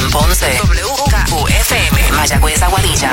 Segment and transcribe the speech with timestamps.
[0.00, 0.46] Juan Ponce.
[2.12, 3.12] Mayagüez Aguadilla.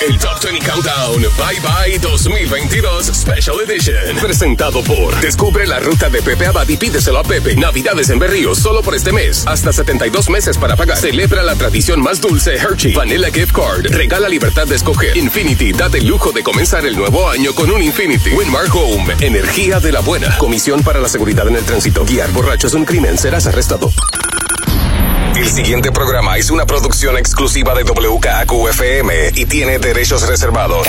[0.00, 4.16] El Top 20 Countdown Bye Bye 2022 Special Edition.
[4.20, 7.56] Presentado por Descubre la ruta de Pepe Abad y pídeselo a Pepe.
[7.56, 9.46] Navidades en Berríos solo por este mes.
[9.46, 10.98] Hasta 72 meses para pagar.
[10.98, 12.94] Celebra la tradición más dulce Hershey.
[12.94, 13.86] Vanilla Gift Card.
[13.90, 15.16] Regala libertad de escoger.
[15.16, 15.72] Infinity.
[15.72, 18.30] Date el lujo de comenzar el nuevo año con un Infinity.
[18.30, 19.14] Winmar Home.
[19.20, 20.36] Energía de la buena.
[20.38, 22.04] Comisión para la seguridad en el tránsito.
[22.04, 23.16] Guiar borracho es un crimen.
[23.16, 23.92] Serás arrestado.
[25.36, 30.86] El siguiente programa es una producción exclusiva de WKQFM y tiene derechos reservados.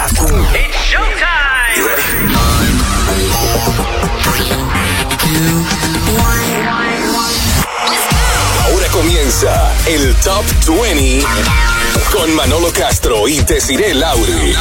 [8.63, 10.45] Ahora comienza el Top
[10.81, 11.25] 20
[12.13, 14.55] con Manolo Castro y Desiree Lauri.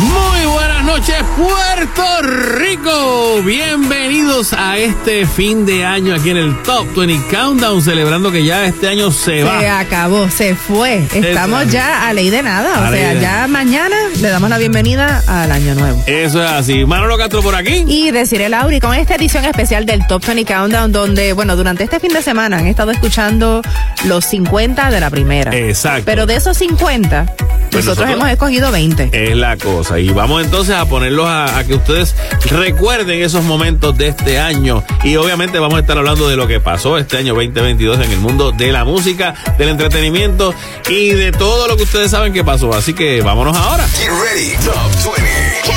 [0.00, 2.22] Muy buenas noches, Puerto
[2.58, 3.40] Rico.
[3.42, 8.66] Bienvenidos a este fin de año aquí en el Top 20 Countdown, celebrando que ya
[8.66, 9.58] este año se va.
[9.60, 11.06] Se acabó, se fue.
[11.14, 12.86] Estamos ya a ley de nada.
[12.86, 16.02] A o sea, ya mañana le damos la bienvenida al año nuevo.
[16.06, 16.84] Eso es así.
[16.84, 17.84] Manolo Castro por aquí.
[17.88, 22.00] Y deciré Lauri con esta edición especial del Top 20 Countdown, donde, bueno, durante este
[22.00, 23.62] fin de semana han estado escuchando
[24.04, 25.56] los 50 de la primera.
[25.56, 26.02] Exacto.
[26.04, 29.08] Pero de esos 50, nosotros, nosotros- hemos escogido 20.
[29.12, 29.85] Es la cosa.
[29.98, 32.14] Y vamos entonces a ponerlos a, a que ustedes
[32.50, 34.82] recuerden esos momentos de este año.
[35.04, 38.18] Y obviamente vamos a estar hablando de lo que pasó este año 2022 en el
[38.18, 40.52] mundo de la música, del entretenimiento
[40.88, 42.74] y de todo lo que ustedes saben que pasó.
[42.74, 43.86] Así que vámonos ahora.
[43.88, 45.75] Get ready, Top 20.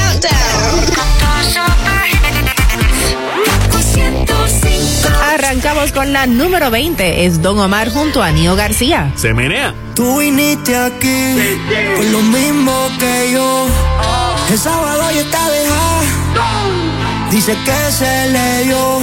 [5.50, 7.26] Arrancamos con la número 20.
[7.26, 9.12] Es Don Omar junto a Nio García.
[9.16, 9.74] Se menea.
[9.96, 11.34] Tú viniste aquí
[11.96, 13.66] con lo mismo que yo.
[14.52, 16.02] El sábado ya está dejada.
[17.32, 19.00] Dice que se le dio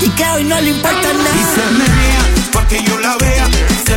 [0.00, 1.70] y que hoy no le importa Y se nada.
[1.72, 3.46] menea pa' que yo la vea.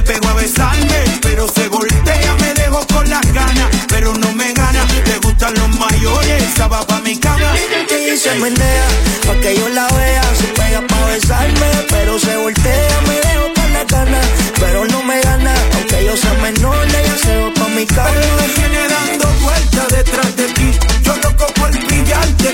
[0.01, 2.35] Se pegó a besarme, pero se voltea.
[2.39, 4.83] Me dejó con las ganas, pero no me gana.
[5.05, 7.53] Le gustan los mayores, esa va pa' mi cama.
[7.55, 8.85] Y se menea
[9.27, 10.23] pa' que yo la vea.
[10.35, 13.01] Se pega pa' besarme, pero se voltea.
[13.07, 14.21] Me dejo con la gana,
[14.59, 15.53] pero no me gana.
[15.75, 18.09] Aunque yo sea menor, ella se va pa' mi cama.
[18.11, 20.71] Pero me tiene dando vueltas detrás de ti.
[21.03, 22.53] Yo loco por brillante,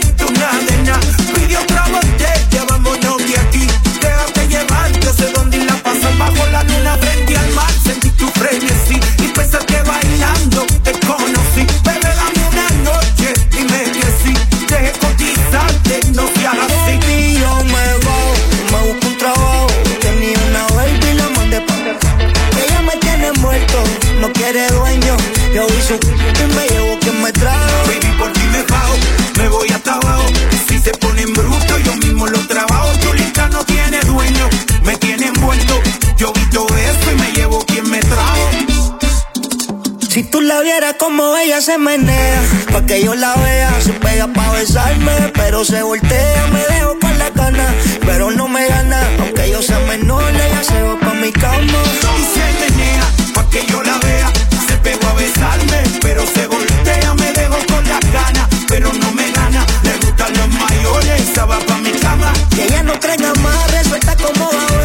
[24.52, 25.18] quiere dueño.
[25.54, 27.88] Yo vi su y me llevo quien me trajo.
[27.88, 28.96] Baby, por ti me bajo,
[29.38, 30.26] me voy hasta abajo.
[30.68, 32.90] Si se ponen bruto, yo mismo lo trabajo.
[33.02, 34.50] Chulita no tiene dueño,
[34.84, 35.82] me tiene envuelto.
[36.18, 38.50] Yo vi todo eso y me llevo quien me trajo.
[40.10, 42.42] Si tú la vieras como ella se menea,
[42.72, 47.20] pa' que yo la vea, se pega pa' besarme, pero se voltea, me dejo con
[47.20, 47.68] la gana,
[48.04, 51.84] pero no me gana, aunque yo sea menor, ella se va pa' mi cama.
[52.18, 53.04] Y se menea,
[53.36, 53.87] pa' que yo la
[55.28, 57.14] besarme, pero se voltea.
[57.16, 59.66] Me dejo con las ganas, pero no me gana.
[59.84, 62.34] Le gustan los mayores, va pa' mi cama.
[62.56, 64.77] Que ella no cree en amarre, suelta como babete.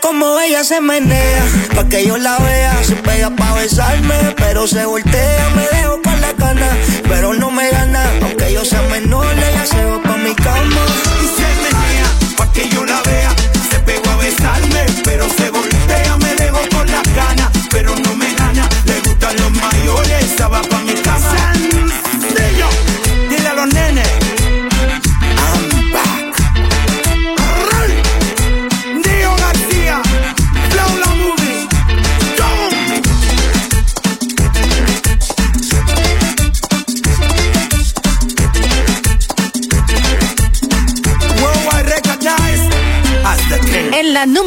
[0.00, 1.44] Como ella se menea,
[1.74, 6.20] pa' que yo la vea, se pega pa' besarme, pero se voltea, me dejo con
[6.20, 6.68] la gana,
[7.08, 10.84] pero no me gana, aunque yo sea menor, ella se va pa' mi cama.
[11.22, 13.34] Y se menea, pa' que yo la vea.
[13.70, 15.79] Se pegó a besarme, pero se voltea.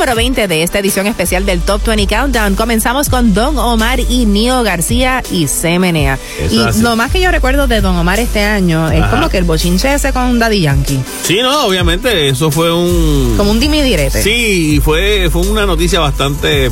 [0.04, 4.26] Número 20 de esta edición especial del Top 20 Countdown, comenzamos con Don Omar y
[4.26, 6.20] Nio García y Semenea.
[6.42, 9.12] Eso Y lo más que yo recuerdo de Don Omar este año es Ajá.
[9.12, 11.00] como que el bochinche ese con Daddy Yankee.
[11.24, 13.36] Sí, no, obviamente, eso fue un.
[13.38, 14.22] Como un dimidirete.
[14.22, 16.70] Sí, fue, fue una noticia bastante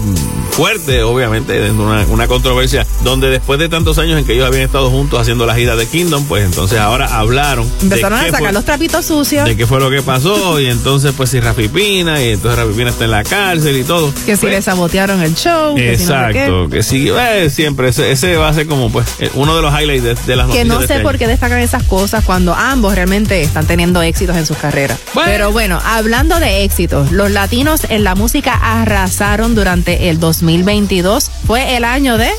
[0.51, 4.89] fuerte, obviamente, una, una controversia, donde después de tantos años en que ellos habían estado
[4.89, 7.67] juntos haciendo la gira de Kingdom, pues entonces ahora hablaron.
[7.79, 9.45] de Empezaron a sacar fue- los trapitos sucios.
[9.47, 12.73] de qué fue lo que pasó y entonces pues si Rafi Pina y entonces Rafi
[12.77, 14.13] Pina está en la cárcel y todo.
[14.25, 15.75] Que si Pues, le sabotearon el show.
[15.75, 16.29] que si no sé.
[16.29, 19.61] Exacto, que sí, eh, siempre ese, ese va a ser como pues eh, uno de
[19.61, 20.67] los highlights de, de las Que noticias.
[20.67, 24.35] no de sé este por qué destacan esas cosas cuando ambos realmente están teniendo éxitos
[24.35, 24.99] en sus carreras.
[25.13, 25.31] Bueno.
[25.31, 31.29] Pero bueno, hablando de éxitos, los latinos en la música arrasaron durante el 2022.
[31.45, 32.31] Fue el año de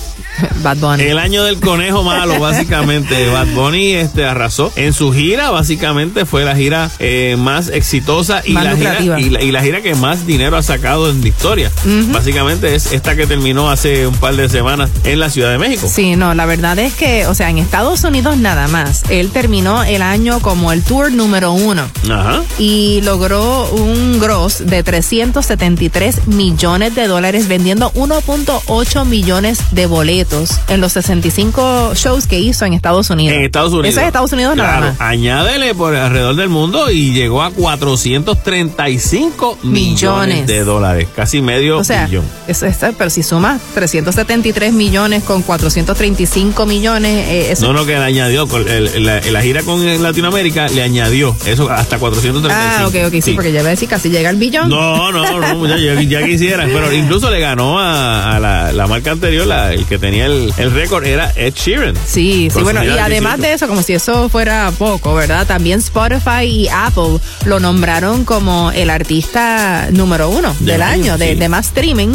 [0.63, 1.03] Bad Bunny.
[1.05, 3.29] El año del conejo malo, básicamente.
[3.33, 4.73] Bad Bunny este, arrasó.
[4.77, 9.21] En su gira, básicamente, fue la gira eh, más exitosa y Más la, gira, lucrativa.
[9.21, 11.71] y, la, y la gira que más dinero ha sacado en la historia.
[12.13, 15.89] Básicamente es esta que terminó hace un par de semanas en la Ciudad de México.
[15.93, 19.03] Sí, no, la verdad es que, o sea, en Estados Unidos nada más.
[19.11, 22.43] Él terminó el año como el tour número uno Ajá.
[22.59, 30.32] y logró un gross de 373 millones de dólares vendiendo 1.8 millones de boletos
[30.69, 33.37] en los 65 shows que hizo en Estados Unidos.
[33.37, 33.91] En Estados Unidos.
[33.91, 35.01] Eso es Estados Unidos claro, nada más.
[35.01, 40.47] Añádele por alrededor del mundo y llegó a 435 millones, Millones.
[40.47, 42.25] de dólares, casi medio O sea, billón.
[42.49, 47.93] eso, eso- pero si sumas 373 millones con 435 millones, eh, eso No, no, que
[47.93, 52.53] le añadió, con el- la, la gira con Latinoamérica le añadió eso hasta 435.
[52.53, 54.69] Ah, ok, ok, sí, porque ya iba a decir casi llega el billón.
[54.69, 56.65] No, no, no, ya, ya- ya quisiera.
[56.67, 60.53] Pero incluso le ganó a, a la, la marca anterior, la- el que tenía el,
[60.57, 61.95] el récord era Ed Sheeran.
[62.07, 63.43] Sí, sí, bueno, y además 18.
[63.43, 65.47] de eso, como si eso fuera poco, ¿verdad?
[65.47, 71.19] También Spotify y Apple lo nombraron como el artista número uno Del del, año, año,
[71.19, 71.39] de, sí.
[71.39, 72.09] de más streaming.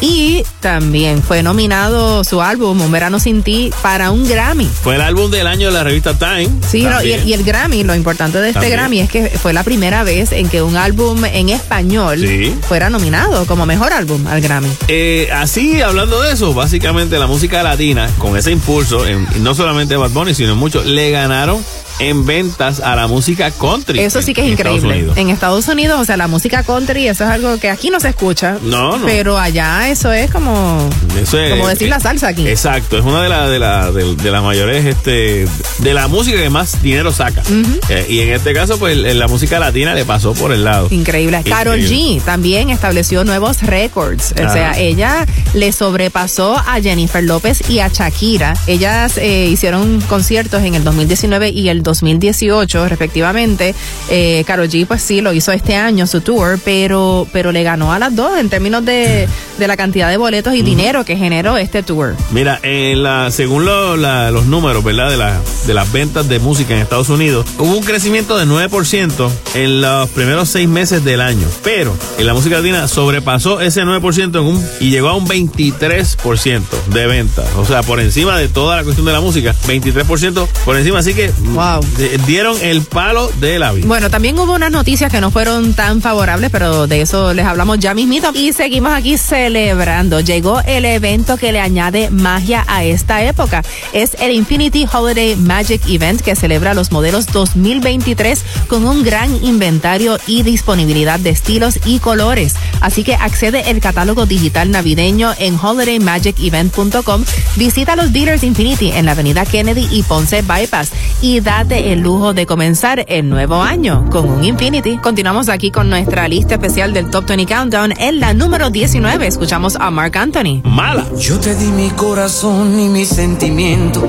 [0.00, 4.66] Y también fue nominado su álbum Un Verano Sin Ti para un Grammy.
[4.66, 6.48] Fue el álbum del año de la revista Time.
[6.68, 8.78] Sí, no, y, el, y el Grammy, lo importante de este También.
[8.78, 12.54] Grammy es que fue la primera vez en que un álbum en español Sí.
[12.68, 14.68] fuera nominado como mejor álbum al Grammy.
[14.88, 19.96] Eh, así, hablando de eso, básicamente la música latina, con ese impulso, en, no solamente
[19.96, 21.62] Bad Bunny, sino en muchos, le ganaron
[21.98, 24.00] en ventas a la música country.
[24.00, 25.06] Eso sí que es en increíble.
[25.16, 28.08] En Estados Unidos, o sea, la música country, eso es algo que aquí no se
[28.08, 28.56] escucha.
[28.62, 29.06] No, no.
[29.06, 30.88] Pero allá eso es como,
[31.20, 32.46] Eso es- como decir la salsa aquí.
[32.48, 35.46] Exacto, es una de, las de, la- de, de las mayores, este,
[35.78, 37.42] de la música que más dinero saca.
[37.88, 40.88] Eh, y en este caso, pues la música latina le pasó por el lado.
[40.90, 41.42] Increíble.
[41.48, 41.78] Carol.
[41.80, 44.32] G también estableció nuevos récords.
[44.32, 48.52] O sea, ella le sobrepasó a Jennifer López y a Shakira.
[48.66, 53.74] Ellas eh, hicieron conciertos en el 2019 y el 2018, respectivamente.
[54.10, 57.90] Eh, Carol G, pues sí, lo hizo este año, su tour, pero, pero le ganó
[57.94, 59.26] a las dos en términos de,
[59.58, 62.14] de la cantidad de boletos y dinero que generó este tour.
[62.32, 65.08] Mira, en la, según lo- la- los números, ¿verdad?
[65.10, 69.30] De, la, de las ventas de música en Estados Unidos, hubo un crecimiento de 9%
[69.54, 71.46] en los primeros seis meses del año.
[71.64, 76.60] Pero en la música latina sobrepasó ese 9% en un, y llegó a un 23%
[76.92, 77.21] de ventas.
[77.56, 80.98] O sea, por encima de toda la cuestión de la música, 23% por encima.
[80.98, 81.80] Así que Wow.
[81.96, 83.86] de- dieron el palo de la vida.
[83.86, 87.78] Bueno, también hubo unas noticias que no fueron tan favorables, pero de eso les hablamos
[87.78, 88.30] ya mismito.
[88.34, 90.20] Y seguimos aquí celebrando.
[90.20, 93.62] Llegó el evento que le añade magia a esta época.
[93.92, 100.18] Es el Infinity Holiday Magic Event que celebra los modelos 2023 con un gran inventario
[100.26, 102.54] y disponibilidad de estilos y colores.
[102.80, 107.11] Así que accede el catálogo digital navideño en holidaymagicevent.com.
[107.56, 110.90] Visita los dealers Infinity en la avenida Kennedy y Ponce Bypass
[111.20, 114.98] y date el lujo de comenzar el nuevo año con un Infinity.
[114.98, 117.94] Continuamos aquí con nuestra lista especial del Top 20 Countdown.
[117.98, 120.62] En la número 19 escuchamos a Mark Anthony.
[120.64, 121.06] Mala.
[121.18, 124.04] Yo te di mi corazón y mis sentimientos.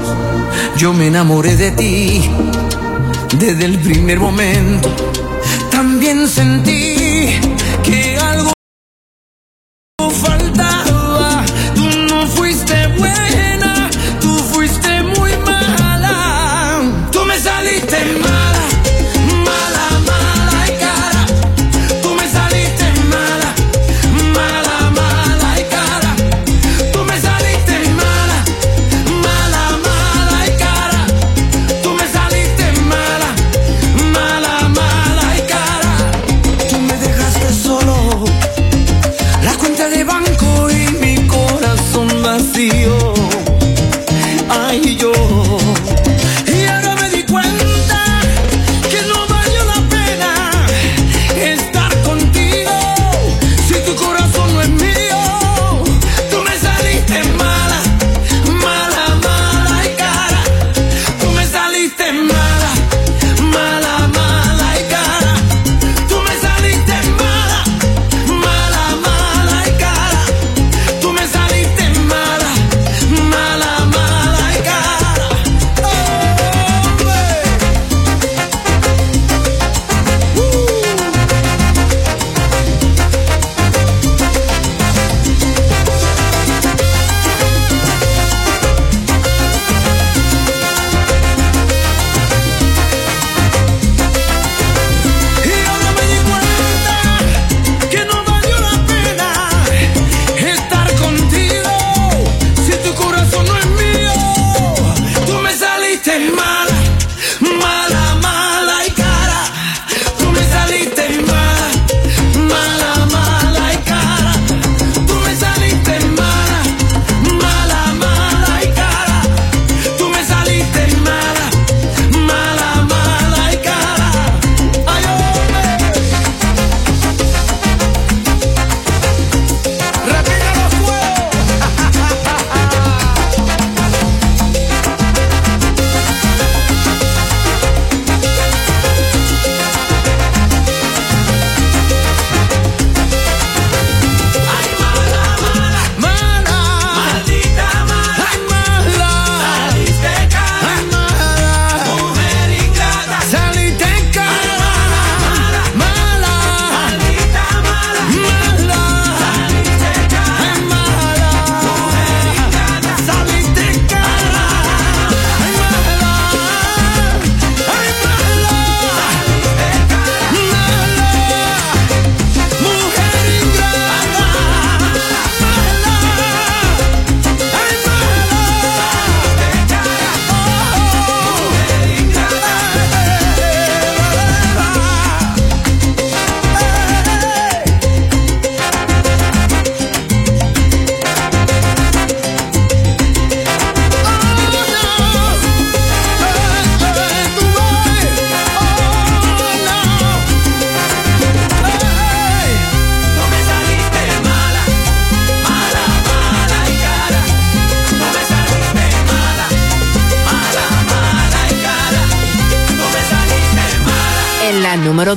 [0.78, 2.22] Yo me enamoré de ti
[3.38, 4.90] desde el primer momento.
[5.72, 7.40] También sentí
[7.84, 8.03] que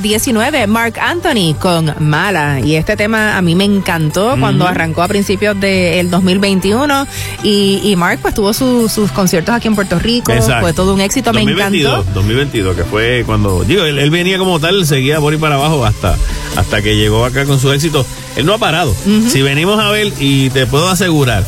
[0.08, 2.60] 19, Mark Anthony con Mala.
[2.60, 7.06] Y este tema a mí me encantó cuando arrancó a principios del 2021
[7.42, 10.60] y, y Mark pues tuvo su- sus conciertos aquí en Puerto Rico, Exacto.
[10.60, 12.12] fue todo un éxito, me 2022, encantó.
[12.20, 15.84] 2022, que fue cuando, digo, él, él venía como tal, seguía por ahí para abajo
[15.84, 16.16] hasta,
[16.56, 18.04] hasta que llegó acá con su éxito.
[18.36, 18.94] Él no ha parado.
[19.28, 21.42] Si venimos a ver, y te puedo asegurar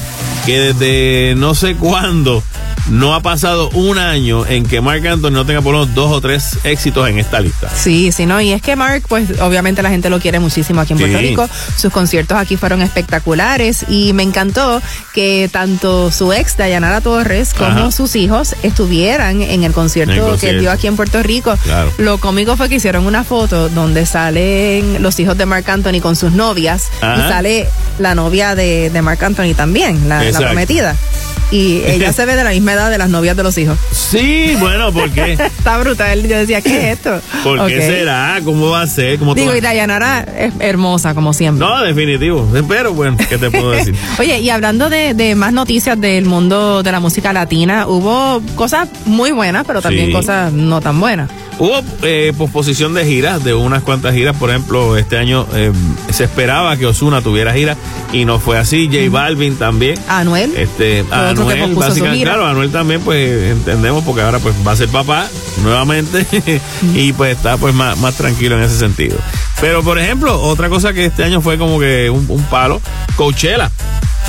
[0.46, 2.42] que desde no sé cuándo
[2.88, 6.10] no ha pasado un año en que Mark Anthony no tenga por lo menos dos
[6.12, 7.68] o tres éxitos en esta lista.
[7.74, 10.92] Sí, sí, no, y es que Mark, pues obviamente la gente lo quiere muchísimo aquí
[10.94, 11.04] en Sí.
[11.04, 11.48] Puerto Rico.
[11.76, 14.80] Sus conciertos aquí fueron espectaculares y me encantó
[15.14, 17.90] que tanto su ex, Dayanara Torres, como Ajá.
[17.90, 21.54] sus hijos estuvieran en el concierto, que dio aquí en Puerto Rico.
[21.64, 21.92] Claro.
[21.98, 26.16] Lo cómico fue que hicieron una foto donde salen los hijos de Mark Anthony con
[26.16, 27.16] sus novias Ajá.
[27.26, 27.68] y sale
[27.98, 30.96] la novia de, de Mark Anthony también, la, la prometida.
[31.50, 33.78] Y ella se ve de la misma edad de las novias de los hijos.
[33.90, 35.32] Sí, bueno, ¿por qué?
[35.58, 36.22] Está brutal.
[36.26, 37.20] Yo decía, ¿qué es esto?
[37.42, 38.40] ¿Por qué será?
[38.44, 39.18] ¿Cómo va a ser?
[39.18, 41.66] ¿Cómo Digo, y Dayanara es hermosa, como siempre.
[41.66, 42.48] No, definitivo.
[42.68, 43.94] Pero bueno, ¿qué te puedo decir?
[44.18, 48.88] Oye, y hablando de, de más noticias del mundo de la música latina, hubo cosas
[49.06, 50.12] muy buenas, pero también Sí.
[50.12, 51.28] cosas no tan buenas.
[51.58, 54.36] Hubo eh, posposición de giras, de unas cuantas giras.
[54.36, 55.72] Por ejemplo, este año eh,
[56.10, 57.76] se esperaba que Osuna tuviera gira
[58.12, 58.86] y no fue así.
[58.86, 59.98] J Balvin también.
[60.08, 60.54] Anuel.
[60.56, 61.04] Este,
[61.46, 62.32] Que Anuel, su gira.
[62.32, 65.28] claro, Anuel también, pues entendemos porque ahora pues va a ser papá
[65.62, 66.26] nuevamente
[66.94, 69.16] y pues está pues más, más tranquilo en ese sentido.
[69.60, 72.80] Pero por ejemplo, otra cosa que este año fue como que un, un palo,
[73.16, 73.70] Coachella.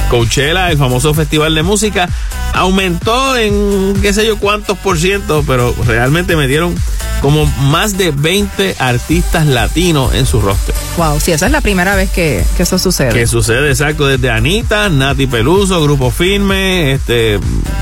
[0.10, 2.10] Coachella, el famoso festival de música,
[2.54, 6.76] aumentó en qué sé yo cuántos por ciento, pero realmente metieron
[7.22, 10.76] como más de 20 artistas latinos en su roster.
[10.98, 13.14] Wow, sí, esa es la primera vez que, que eso sucede.
[13.14, 17.40] Que sucede exacto desde Anita, Nati Peluso, Grupo Firme, este,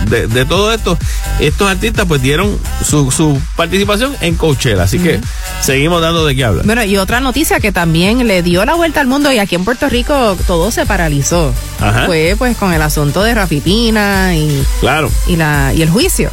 [0.10, 0.98] de, de todo esto,
[1.39, 5.20] estos artistas pues dieron su, su participación en Coachella, así que
[5.62, 6.65] seguimos dando de qué hablar.
[6.65, 9.65] Bueno, y otra noticia que también le dio la vuelta al mundo y aquí en
[9.65, 11.53] Puerto Rico todo se paralizó.
[11.79, 12.05] Ajá.
[12.05, 15.10] Fue pues con el asunto de Rafipina y, Claro.
[15.27, 16.31] y, la, y el juicio.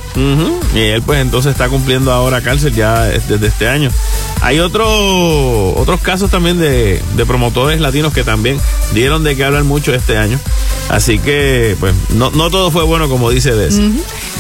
[0.75, 3.91] Y él pues entonces está cumpliendo ahora cárcel ya es- desde este año.
[4.41, 8.59] Hay otro, otros casos también de, de promotores latinos que también
[8.93, 10.39] dieron de qué hablar mucho este año.
[10.91, 13.81] Así que pues no, no todo fue bueno como dice Des.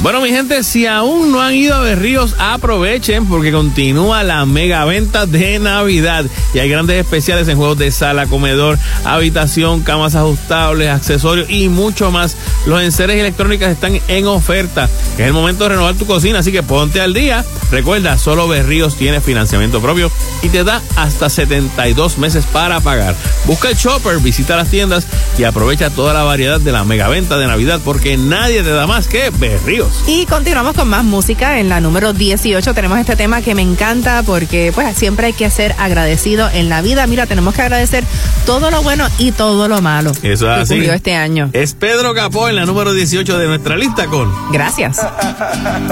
[0.02, 4.84] Bueno mi gente, si aún no han ido a Berríos, aprovechen porque continúa la mega
[4.84, 6.26] venta de Navidad.
[6.52, 12.10] Y hay grandes especiales en juegos de sala, comedor, habitación, camas ajustables, accesorios y mucho
[12.10, 12.36] más.
[12.66, 14.88] Los enseres electrónicas están en oferta.
[15.18, 17.44] Es el momento de renovar tu cocina, así que ponte al día.
[17.70, 20.10] Recuerda, solo Berríos tiene financiamiento propio
[20.42, 23.14] y te da hasta 72 meses para pagar.
[23.46, 25.06] Busca el shopper, visita las tiendas
[25.38, 28.86] y aprovecha toda la variedad de la mega venta de Navidad porque nadie te da
[28.86, 30.04] más que Berríos.
[30.06, 31.58] Y continuamos con más música.
[31.58, 35.50] En la número 18 tenemos este tema que me encanta porque pues siempre hay que
[35.50, 37.06] ser agradecido en la vida.
[37.06, 38.04] Mira, tenemos que agradecer
[38.46, 40.83] todo lo bueno y todo lo malo Eso es así.
[40.92, 41.50] Este año.
[41.52, 44.98] Es Pedro Capó en la número 18 de nuestra lista con Gracias.
[45.00, 45.84] Oh.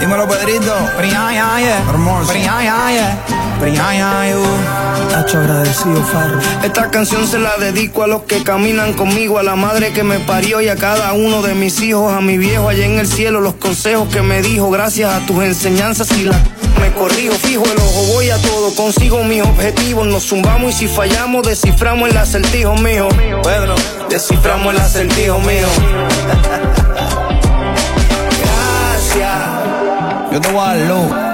[0.00, 0.74] Dímelo, Pedrito.
[1.88, 2.32] Hermoso.
[5.34, 6.38] Agradecido, Farro.
[6.62, 10.20] Esta canción se la dedico a los que caminan conmigo, a la madre que me
[10.20, 13.40] parió y a cada uno de mis hijos, a mi viejo allá en el cielo,
[13.40, 16.38] los consejos que me dijo, gracias a tus enseñanzas y la
[16.80, 20.88] me corrijo, fijo el ojo, voy a todo, consigo mis objetivos, nos zumbamos y si
[20.88, 23.08] fallamos, desciframos el acertijo mío.
[23.42, 23.74] Pedro,
[24.08, 25.66] desciframos el acertijo mío.
[28.40, 29.38] Gracias.
[30.32, 31.28] Yo te voy a dar luz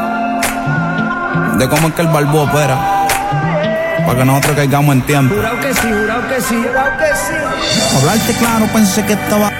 [1.59, 3.07] de cómo es que el balbo opera.
[4.07, 5.35] Para que nosotros caigamos en tiempo.
[5.35, 7.97] Jurado que sí, jurado que sí, jurado que sí.
[7.97, 9.51] Hablarte claro, pensé que estaba.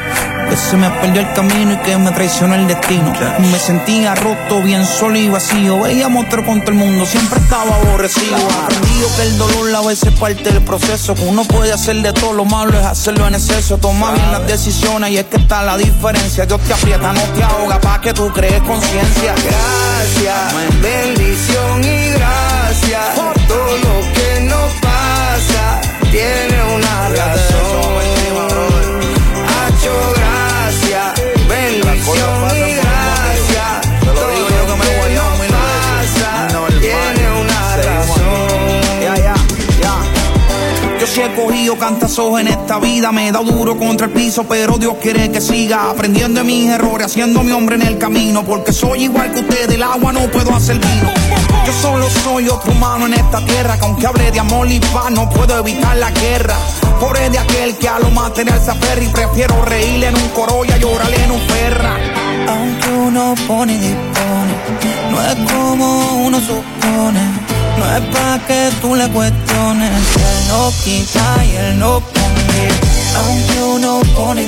[0.55, 3.13] Que se me perdió el camino y que me traicionó el destino.
[3.41, 5.81] Me sentía roto, bien solo y vacío.
[5.81, 8.37] Veía monstruo con todo el mundo, siempre estaba aborrecido.
[8.37, 11.17] Aprendido que el dolor a veces es parte del proceso.
[11.17, 13.79] Que uno puede hacer de todo lo malo, es hacerlo en exceso.
[13.79, 16.47] Toma bien las decisiones y es que está la diferencia.
[16.47, 19.35] Dios te aprieta, no te ahoga, pa' que tú crees conciencia.
[19.35, 23.15] Gracias, bendición y gracias.
[23.49, 25.81] Todo lo que nos pasa
[41.35, 44.95] he cogido cantazos en esta vida, me he dado duro contra el piso, pero Dios
[45.03, 49.05] quiere que siga aprendiendo de mis errores, haciendo mi hombre en el camino, porque soy
[49.05, 51.13] igual que usted, del agua no puedo hacer vino.
[51.67, 55.11] Yo solo soy otro humano en esta tierra, que aunque hable de amor y paz,
[55.11, 56.57] no puedo evitar la guerra.
[57.01, 60.65] Pobre de aquel que a lo material se aferra y prefiero reírle en un coro
[60.65, 61.97] y llorarle en un perra.
[62.49, 67.21] Aunque uno pone y pone, No es como uno supone,
[67.79, 69.91] no es pa' que tú le cuestiones.
[69.91, 72.69] Él no quita y él no pone,
[73.17, 74.47] aunque uno pone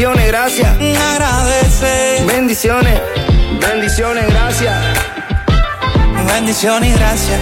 [0.00, 0.78] Bendiciones, gracias.
[1.12, 2.24] Agradece.
[2.26, 3.00] Bendiciones,
[3.60, 4.74] bendiciones, gracias.
[6.26, 7.38] Bendición y gracias.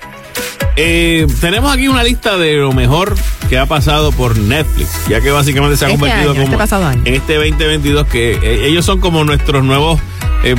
[0.77, 3.15] Eh, tenemos aquí una lista de lo mejor
[3.49, 6.75] que ha pasado por Netflix, ya que básicamente se ha Este convertido año, como este
[6.75, 7.01] año.
[7.05, 10.01] en este 2022 que eh, ellos son como nuestros nuevos
[10.43, 10.53] eh,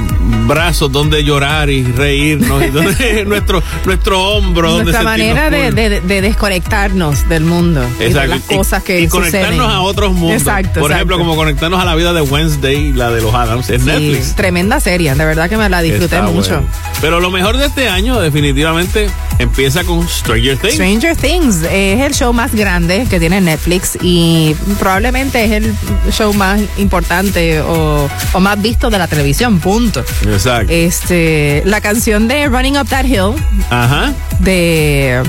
[0.46, 6.00] brazos donde llorar y reírnos, y donde nuestro nuestro hombro donde Nuestra manera de, de-
[6.00, 8.30] de desconectarnos del mundo y de Exacto.
[8.30, 9.70] las Y- cosas que y conectarnos suceden.
[9.70, 10.40] a otros mundos.
[10.40, 13.72] Exacto, Por ejemplo, como conectarnos a la vida de Wednesday, la de los Adams, Sí,
[13.84, 14.34] Netflix.
[14.34, 16.50] Tremenda serie, de verdad que me la disfruté Está mucho.
[16.54, 16.68] bueno.
[17.00, 20.74] Pero lo mejor de este año definitivamente empieza con Stranger Things.
[20.74, 25.74] Stranger Things es el show más grande que tiene Netflix y probablemente es el
[26.10, 30.04] show más importante o, o más visto de la televisión, punto.
[30.26, 30.72] Exacto.
[30.72, 33.32] Este, la canción de Running Up That Hill
[33.70, 34.12] Ajá.
[34.40, 35.22] de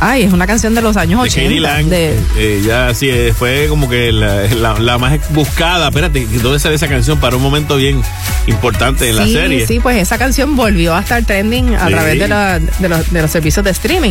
[0.00, 1.42] ay, es una canción de los años de 80.
[1.48, 1.86] Katie Lang.
[1.86, 5.88] de- eh, ya sí, eh, fue como que la, la- la más buscada.
[5.88, 8.02] Espérate, ¿dónde sale esa canción para un momento bien
[8.46, 9.66] importante en la serie?
[9.66, 11.92] Sí, pues esa canción volvió a estar trending a Sí.
[11.92, 14.07] través de, la- de los, de los servicios de streaming.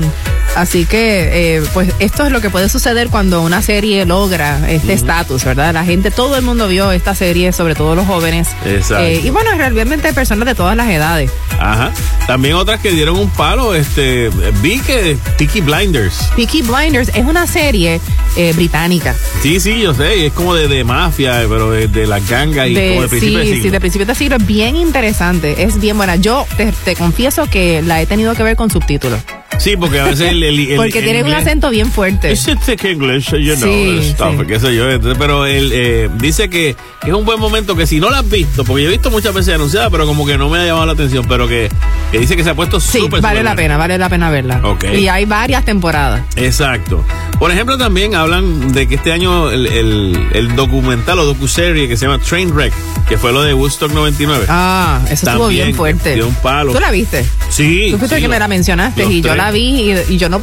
[0.56, 4.94] Así que, eh, pues esto es lo que puede suceder cuando una serie logra este
[4.94, 5.72] estatus, ¿verdad?
[5.72, 8.48] La gente, todo el mundo vio esta serie, sobre todo los jóvenes.
[8.66, 9.04] Exacto.
[9.04, 11.30] Eh, y bueno, realmente personas de todas las edades.
[11.60, 11.92] Ajá.
[12.26, 14.30] También otras que dieron un palo, este,
[14.62, 16.30] vi que Tiki Blinders.
[16.36, 18.02] Peaky Blinders es una serie
[18.36, 19.16] eh, británica.
[19.44, 22.74] Sí, sí, yo sé, es como de, de mafia, pero de, de las gangas y
[22.74, 23.72] como de De, principio sí, de sí, siglo.
[23.72, 24.36] de principios de siglo.
[24.38, 26.16] Es bien interesante, es bien buena.
[26.16, 29.20] Yo te, te confieso que la he tenido que ver con subtítulos.
[29.58, 32.32] Sí, porque a veces el, el- el- Porque el tiene un acento bien fuerte.
[32.32, 34.46] It's thick English, you know, Sí, stuff, sí.
[34.48, 34.86] qué sé yo.
[35.18, 38.30] Pero él eh, dice que, que es un buen momento que si no la has
[38.30, 40.86] visto, porque yo he visto muchas veces anunciada, pero como que no me ha llamado
[40.86, 41.70] la atención, pero que,
[42.12, 44.30] que dice que se ha puesto Sí, súper, vale súper la pena, vale la pena
[44.30, 44.62] verla.
[44.64, 44.86] Ok.
[44.98, 46.22] Y hay varias temporadas.
[46.36, 47.04] Exacto.
[47.40, 51.98] Por ejemplo, también hablan de que este año el, el, el documental o docuserie que
[51.98, 52.74] se llama Trainwreck,
[53.08, 54.46] que fue lo de Woodstock 99.
[54.50, 56.16] Ah, eso estuvo bien fuerte.
[56.16, 56.72] dio un palo.
[56.74, 57.26] ¿Tú la viste?
[57.50, 57.90] Sí.
[57.92, 59.38] Tú fuiste sí, el que me la mencionaste y yo tres.
[59.48, 60.38] La vi y, y yo no,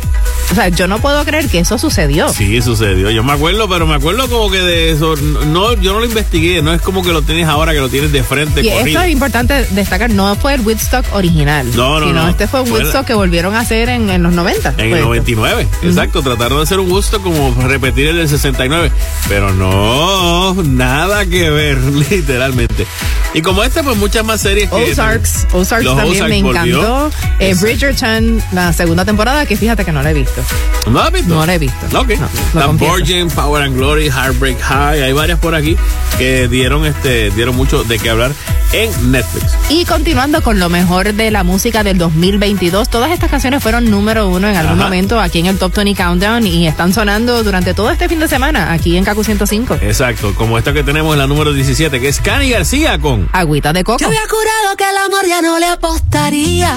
[0.50, 2.28] o sea, yo no puedo creer que eso sucedió.
[2.30, 3.10] Sí, sucedió.
[3.10, 5.14] Yo me acuerdo, pero me acuerdo como que de eso.
[5.16, 6.62] No, yo no lo investigué.
[6.62, 8.62] No es como que lo tienes ahora, que lo tienes de frente.
[8.62, 8.86] Y corrido.
[8.86, 11.66] esto es importante destacar, no fue el Woodstock original.
[11.74, 12.28] No, no, sino no.
[12.28, 14.74] este fue un la- Woodstock que volvieron a hacer en, en los 90.
[14.78, 15.00] En el este.
[15.02, 16.22] 99, exacto.
[16.22, 18.90] Trataron de hacer un gusto como repetir el del 69.
[19.28, 21.78] Pero no, nada que ver,
[22.10, 22.86] literalmente.
[23.34, 24.92] Y como este, pues muchas más series que.
[24.92, 26.78] Ozarks, Ozarks Los también Ozarks me volvió.
[26.78, 27.10] encantó.
[27.40, 27.54] Eh.
[27.60, 30.42] Bridgerton, la segunda temporada, que fíjate que no la he visto.
[30.87, 31.35] ¿No la has visto?
[31.35, 31.87] No la he visto.
[31.98, 32.11] Ok.
[32.18, 32.28] No,
[32.66, 35.02] lo La Power and Glory, Heartbreak High.
[35.02, 35.76] Hay varias por aquí
[36.18, 38.33] que dieron, este, dieron mucho de qué hablar
[38.72, 39.57] en Netflix.
[39.68, 44.28] Y continuando con lo mejor de la música del 2022, todas estas canciones fueron número
[44.28, 44.85] uno en algún Ajá.
[44.85, 48.28] momento aquí en el Top 20 Countdown y están sonando durante todo este fin de
[48.28, 49.78] semana aquí en Kaku 105.
[49.80, 50.35] Exacto.
[50.35, 53.28] Como esta que tenemos en la número 17, que es Cani García con.
[53.33, 53.98] Agüita de coco.
[54.00, 56.76] Yo había jurado que el amor ya no le apostaría.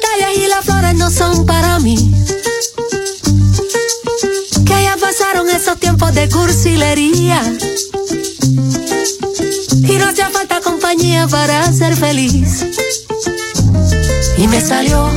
[0.00, 1.96] Detalles y las flores no son para mí.
[4.64, 7.42] Que ya pasaron esos tiempos de cursilería.
[9.72, 12.64] Y no hacía falta compañía para ser feliz.
[14.38, 15.10] Y me salió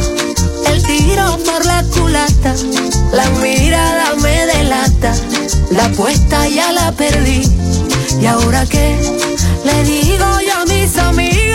[0.67, 2.53] el tiro por la culata.
[3.13, 5.13] La mirada me delata.
[5.71, 7.43] La apuesta ya la perdí.
[8.19, 8.97] ¿Y ahora qué?
[9.63, 11.52] Le digo yo a mis amigas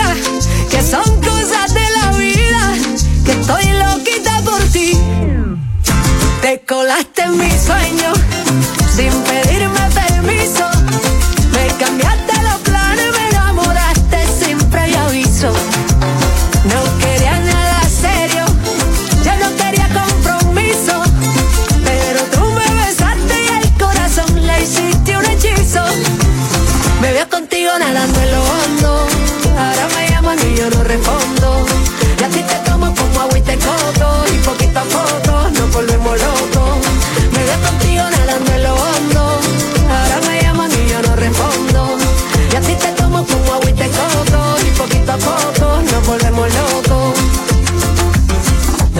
[6.40, 8.12] Te colaste en mi sueño
[8.94, 10.64] sin pedirme permiso.
[11.52, 12.17] Me cambiaste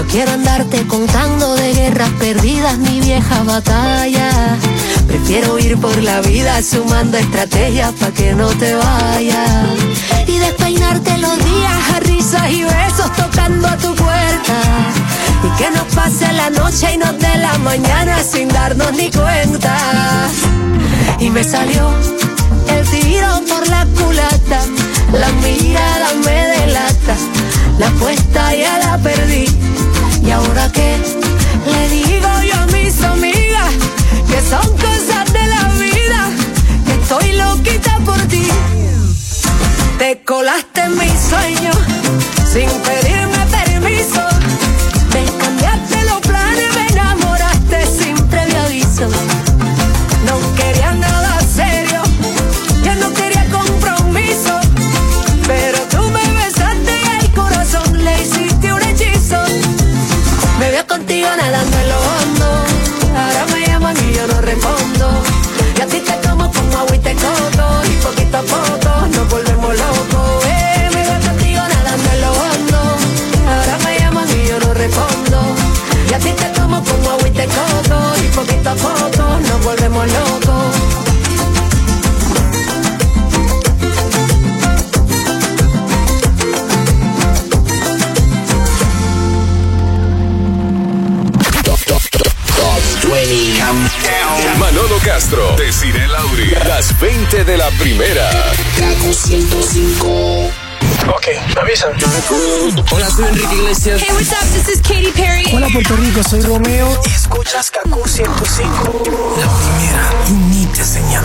[0.09, 4.59] quiero andarte contando de guerras perdidas ni viejas batallas.
[5.07, 9.69] Prefiero ir por la vida sumando estrategias para que no te vayas.
[10.27, 14.61] Y despeinarte los días a risas y besos tocando a tu puerta.
[15.45, 19.77] Y que nos pase la noche y nos dé la mañana sin darnos ni cuenta.
[21.21, 21.91] Y me salió
[22.69, 24.61] el tiro por la culata.
[25.13, 27.17] La mirada me delata.
[27.79, 29.47] La apuesta ya la perdí.
[30.29, 30.95] ¿Y ahora qué?
[31.65, 33.73] Le digo yo a mis amigas
[34.29, 36.29] que son cosas de la vida,
[36.85, 38.47] que estoy loquita por ti.
[39.97, 41.77] Te colaste en mis sueños
[42.53, 43.18] sin pedirme
[94.89, 98.31] Manolo Castro, Desiree Lauri, las 20 de la primera.
[98.79, 100.51] Kaku 105.
[101.15, 101.27] Ok,
[101.61, 101.93] avisan.
[102.91, 104.01] Hola, soy Enrique Iglesias.
[104.01, 104.49] Hey, what's up?
[104.51, 105.45] This is Katy Perry.
[105.53, 106.89] Hola, Puerto Rico, soy Romeo.
[107.05, 109.03] Y escuchas Kaku 105.
[109.39, 111.25] La primera y ni te señal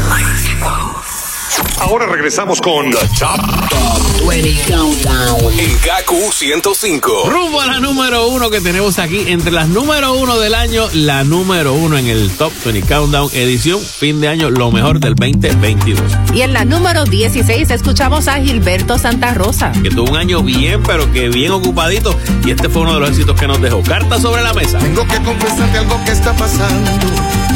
[1.80, 5.60] Ahora regresamos con The Top, Top 20 Countdown.
[5.60, 7.30] en KQ 105.
[7.30, 11.24] Rumbo a la número uno que tenemos aquí, entre las número uno del año, la
[11.24, 16.02] número uno en el Top 20 Countdown, edición fin de año, lo mejor del 2022.
[16.34, 19.72] Y en la número 16 escuchamos a Gilberto Santa Rosa.
[19.72, 23.10] Que tuvo un año bien, pero que bien ocupadito, y este fue uno de los
[23.10, 23.82] éxitos que nos dejó.
[23.84, 24.78] Carta sobre la mesa.
[24.78, 26.92] Tengo que confesarte algo que está pasando.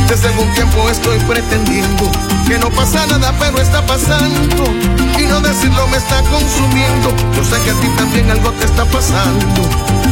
[0.09, 2.09] Desde algún tiempo estoy pretendiendo
[2.47, 4.06] que no pasa nada, pero está pasando.
[4.07, 7.13] Y no decirlo me está consumiendo.
[7.35, 9.61] Yo sé que a ti también algo te está pasando.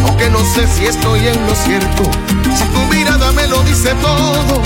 [0.06, 2.04] Aunque no sé si estoy en lo cierto.
[2.58, 4.62] Si tu mirada me lo dice todo.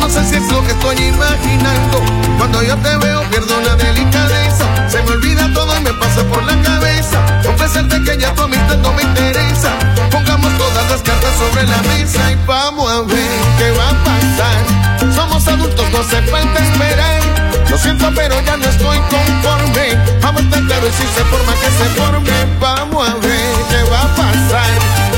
[0.00, 2.02] no sé si es lo que estoy imaginando.
[2.36, 4.66] Cuando yo te veo pierdo la delicadeza.
[4.90, 7.18] Se me olvida todo y me pasa por la cabeza.
[7.42, 9.70] Confesarte que ya tu amistad no me interesa.
[10.10, 15.14] Pongamos todas las cartas sobre la mesa y vamos a ver qué va a pasar.
[15.14, 17.33] Somos adultos, no hace falta esperar.
[17.74, 19.98] Lo siento, pero ya no estoy conforme.
[20.22, 22.56] Vamos a claro y si se forma que se forme.
[22.60, 24.70] Vamos a ver qué va a pasar.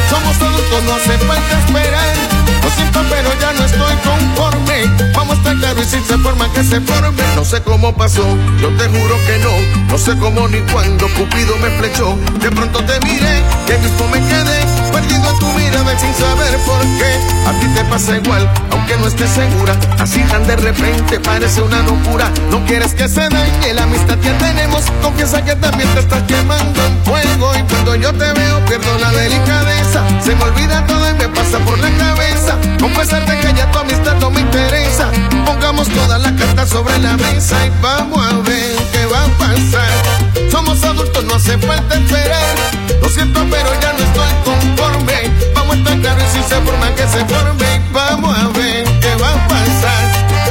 [0.09, 2.56] Somos adultos, no hace falta esperar.
[2.67, 5.13] Lo siento, pero ya no estoy conforme.
[5.15, 7.23] Vamos a estar claro y si se forma que se forme.
[7.37, 8.27] No sé cómo pasó,
[8.61, 9.87] yo te juro que no.
[9.89, 12.19] No sé cómo ni cuándo Cupido me flechó.
[12.41, 16.59] De pronto te miré y ahí mismo me quedé perdido en tu mirada sin saber
[16.67, 17.13] por qué.
[17.47, 19.77] A ti te pasa igual, aunque no estés segura.
[20.01, 22.33] Así tan de repente parece una locura.
[22.51, 24.83] No quieres que se dañe la amistad que tenemos.
[25.03, 27.53] Confiesa que también te estás quemando en fuego.
[27.55, 30.03] Y cuando yo te veo, pierdo la delicadeza.
[30.25, 32.56] Se me olvida todo y me pasa por la cabeza.
[32.81, 35.11] Confesarte que ya tu amistad no me interesa.
[35.45, 40.51] Pongamos todas las cartas sobre la mesa y vamos a ver qué va a pasar.
[40.51, 42.57] Somos adultos, no hace falta esperar.
[43.01, 45.31] Lo siento, pero ya no estoy conforme.
[45.55, 47.81] Vamos a estar claros y si se forma que se forme.
[47.93, 50.05] Vamos a ver qué va a pasar.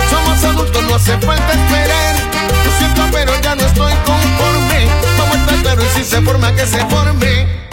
[0.10, 2.16] Somos adultos, no hace falta esperar.
[2.66, 4.88] Lo siento, pero ya no estoy conforme.
[5.18, 7.65] Vamos a estar claros y si se forma que se forme.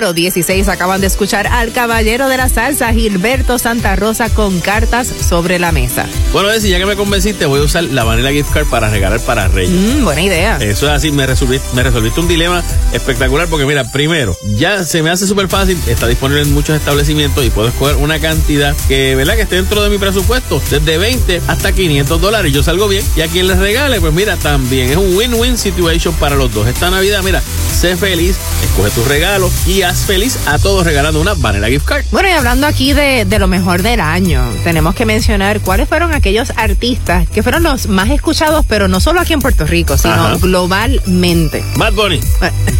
[0.00, 5.06] Número 16 acaban de escuchar al caballero de la salsa, Gilberto Santa Rosa, con cartas
[5.28, 6.06] sobre la mesa.
[6.32, 9.20] Bueno, Desi, ya que me convenciste, voy a usar la Vanilla Gift Card para regalar
[9.20, 9.70] para Reyes.
[9.70, 10.56] Mm, buena idea.
[10.56, 12.62] Eso es así, me resolviste, me resolviste un dilema
[12.94, 17.44] espectacular porque mira, primero, ya se me hace súper fácil, está disponible en muchos establecimientos
[17.44, 19.34] y puedo escoger una cantidad que, ¿verdad?
[19.34, 22.54] Que esté dentro de mi presupuesto, desde 20 hasta 500 dólares.
[22.54, 26.14] Yo salgo bien y a quien les regale, pues mira, también es un win-win situation
[26.14, 26.66] para los dos.
[26.68, 27.42] Esta Navidad, mira,
[27.80, 32.04] sé feliz, escoge tus regalos y haz feliz a todos regalando una Vanilla Gift Card.
[32.10, 36.12] Bueno, y hablando aquí de, de lo mejor del año, tenemos que mencionar cuáles fueron
[36.12, 40.12] aquellos artistas que fueron los más escuchados, pero no solo aquí en Puerto Rico, sino
[40.12, 40.36] Ajá.
[40.36, 41.64] globalmente.
[41.76, 42.20] Bad Bunny.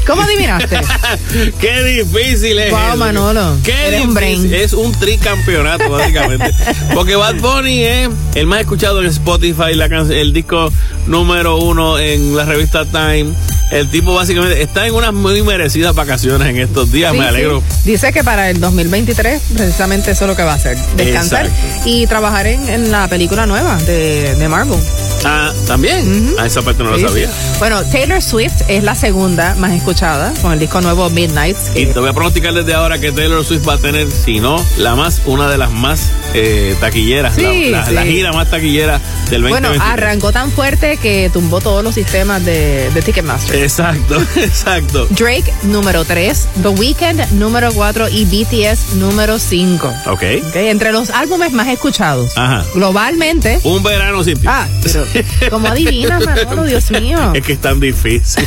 [0.07, 0.79] ¿Cómo adivinaste?
[1.61, 2.71] Qué difícil es.
[2.71, 2.97] Wow, eso.
[2.99, 4.53] Manolo, Qué difícil.
[4.53, 6.53] Es un tricampeonato, básicamente.
[6.95, 10.71] Porque Bad Bunny es el más escuchado en Spotify, la el disco
[11.07, 13.33] número uno en la revista Time.
[13.70, 17.12] El tipo básicamente está en unas muy merecidas vacaciones en estos días.
[17.12, 17.62] Sí, Me alegro.
[17.68, 17.90] sí.
[17.92, 21.83] Dice que para el 2023, precisamente eso es lo que va a hacer: descansar Exacto.
[21.88, 24.78] y trabajar en, en la película nueva de, de Marvel.
[25.24, 26.35] Ah, también.
[26.38, 27.28] A esa parte no Sí, lo sabía.
[27.59, 31.70] Bueno, Taylor Swift es la segunda más escuchada con el disco nuevo Midnights.
[31.74, 34.56] Y te voy a pronosticar desde ahora que Taylor Swift va a tener, si no,
[34.78, 37.95] la más, una de las más eh, taquilleras, Sí, la, la- sí.
[37.95, 39.51] la gira más taquillera del 2023.
[39.79, 43.57] Bueno, arrancó tan fuerte que tumbó todos los sistemas de, de Ticketmaster.
[43.62, 45.07] Exacto, exacto.
[45.11, 49.93] Drake número 3, The Weeknd número 4 y BTS número 5.
[50.07, 50.23] Ok.
[50.55, 52.37] Entre los álbumes más escuchados.
[52.37, 52.64] Ajá.
[52.75, 53.59] Globalmente.
[53.64, 54.47] Un verano sin ti.
[54.47, 55.07] Ah, pero
[55.51, 56.64] ¿cómo adivinas, Manolo?
[56.64, 57.33] Dios mío.
[57.40, 58.45] Es que es tan difícil.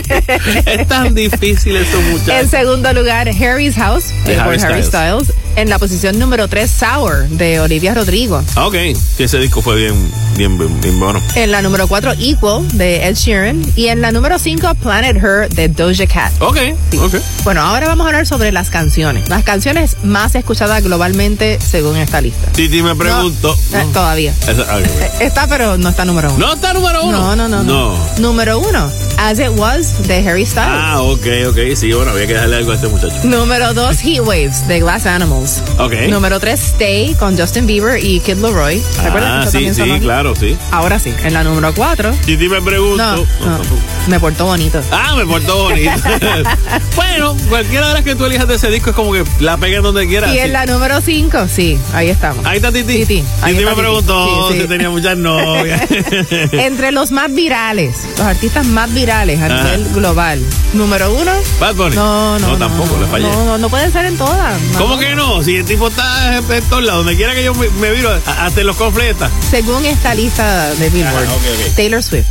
[0.66, 2.50] es tan difícil eso, En muchachos.
[2.50, 5.32] segundo lugar, Harry's House eh, por Harry Harry Styles.
[5.60, 8.42] En la posición número 3, Sour de Olivia Rodrigo.
[8.56, 8.76] Ah, Ok,
[9.16, 11.20] sí, ese disco fue bien, bien, bien, bien bueno.
[11.34, 13.62] En la número 4, Equal de Ed Sheeran.
[13.76, 16.32] Y en la número 5, Planet Her de Doja Cat.
[16.40, 16.56] Ok,
[16.98, 17.14] ok.
[17.44, 19.28] Bueno, ahora vamos a hablar sobre las canciones.
[19.28, 22.50] Las canciones más escuchadas globalmente según esta lista.
[22.52, 23.54] Titi me pregunto.
[23.74, 24.32] Eh, todavía.
[24.48, 25.20] Esa- ah, ok.
[25.20, 26.46] Está, pero no está número uno.
[26.46, 27.18] ¿No está número uno?
[27.18, 27.96] No, no, no, no.
[27.96, 27.98] No.
[28.18, 28.90] Número uno,
[29.22, 30.70] As It Was de Harry Styles.
[30.72, 31.58] Ah, ok, ok.
[31.76, 33.14] Sí, bueno, había que darle algo a este muchacho.
[33.24, 35.62] Número dos, Heat Waves de Glass Animals.
[35.76, 35.86] 2.
[35.86, 35.92] Ok.
[36.08, 38.80] Número 3, Stay con Justin Bieber y Kid Leroy.
[38.80, 39.46] ¿Te acuerdas?
[39.46, 40.56] Ah, sí, sí, sonó claro, sí.
[40.70, 42.14] Ahora sí, en la número 4.
[42.24, 42.96] Si ti me pregunto.
[42.96, 43.80] No, No, no, tampoco.
[44.08, 44.80] me portó bonito.
[44.90, 45.90] Ah, me portó bonito.
[46.96, 49.82] bueno, cualquiera de las que tú elijas de ese disco es como que la pegan
[49.82, 50.34] donde quieras.
[50.34, 52.46] Y en la número 5, sí, ahí estamos.
[52.46, 53.00] Ahí está Titi.
[53.04, 53.24] Titi.
[53.42, 54.60] ahí Titi me preguntó Sí, sí.
[54.62, 55.82] si tenía muchas novias.
[56.52, 59.48] Entre los más virales, los artistas más virales a Ajá.
[59.64, 60.40] nivel global.
[60.72, 61.32] Número uno.
[61.60, 61.96] Bad Bunny.
[61.96, 63.24] No, no, No, tampoco, le fallé.
[63.30, 64.60] No, no, no puede ser en todas.
[64.72, 64.78] no.
[64.78, 65.42] ¿Cómo que no?
[65.42, 68.10] Si el tipo está en en todos lados, donde quiera que yo me, me viro,
[68.26, 69.30] hasta en los confletas.
[69.50, 71.72] Según esta lista de Billboard, Ah.
[71.76, 72.26] Taylor Swift.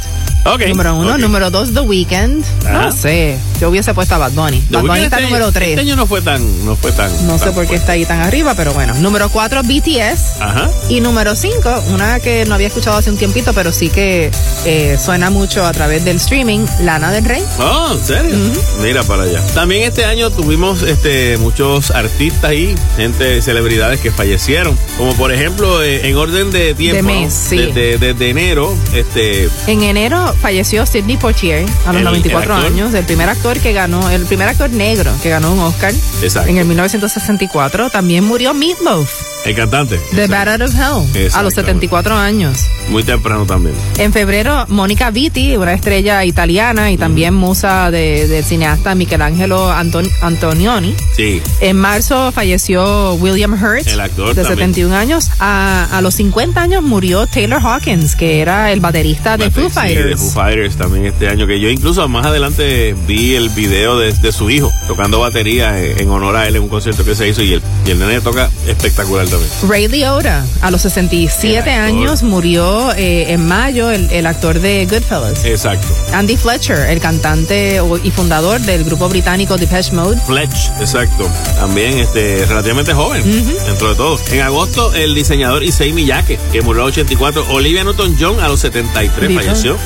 [0.58, 1.18] Número uno.
[1.18, 2.44] Número dos, The Weeknd.
[2.66, 2.86] Ajá.
[2.86, 3.38] No sé.
[3.60, 4.62] Yo hubiese puesto a Bad Bunny.
[4.62, 5.70] The Bad Bunny está este- número tres.
[5.70, 7.28] Este año no fue tan, no fue tan.
[7.28, 8.94] No sé por qué está ahí tan arriba, pero bueno.
[8.96, 10.42] Número cuatro, BTS.
[10.42, 10.70] Ajá.
[10.90, 14.32] Y número 5, una que no había escuchado hace un tiempito, pero sí que
[14.66, 17.44] eh, suena mucho a través del streaming, Lana del Rey.
[17.60, 18.36] Oh, ¿en serio?
[18.82, 19.42] Mira para allá.
[19.54, 24.78] También este año tuvimos este muchos artistas y gente, celebridades que fallecieron.
[24.98, 26.96] Como por ejemplo, eh, en orden de tiempo.
[26.98, 27.58] De mes, sí.
[27.58, 29.50] Desde, desde enero, este.
[29.68, 32.72] En enero falleció Sidney Poitier a los El- 94 el actor.
[32.74, 36.50] años, el primer actor que ganó, el primer actor negro que ganó un Oscar Exacto.
[36.50, 37.90] en el 1964.
[37.90, 39.12] También murió Meatloaf,
[39.46, 40.00] El cantante.
[40.14, 40.28] The.
[40.28, 41.56] Bad Out of Hell, a los Exactamente.
[41.56, 42.60] 74 años.
[42.90, 43.74] Muy temprano también.
[43.98, 50.10] En febrero, Mónica Vitti, una estrella italiana y también musa de- del cineasta Michelangelo Anton-
[50.22, 50.94] Antonioni.
[51.16, 51.42] Sí.
[51.62, 54.74] En marzo falleció William Hurt, El actor de también.
[54.74, 55.30] 71 años.
[55.40, 59.70] A, a los 50 años murió Taylor Hawkins, que era el baterista de Foo Sí,
[59.72, 60.10] Fighters.
[60.10, 61.48] de Foo Fighters también este año.
[61.48, 66.00] Que yo incluso más adelante vi el video de, de su hijo tocando batería en,
[66.02, 68.20] en honor a él en un concierto que se hizo y el, y el nene
[68.22, 69.52] toca espectacular también.
[69.68, 71.84] Ray Liotta, a los 67 El actor.
[71.86, 75.46] años, murió eh, en mayo el, el actor de Goodfellas.
[75.46, 75.88] Exacto.
[76.14, 80.20] Andy Fletcher, el cantante y fundador del grupo británico Depeche Mode.
[80.26, 81.30] Fletch, exacto.
[81.58, 83.24] También este, relativamente joven,
[83.66, 84.20] dentro de todo.
[84.32, 87.46] En agosto, el diseñador Issei Miyake, que murió a los 84.
[87.52, 89.42] Olivia Newton-John a los 73 Viva.
[89.42, 89.78] falleció.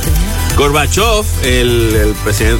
[0.57, 2.15] Gorbachev, el, el,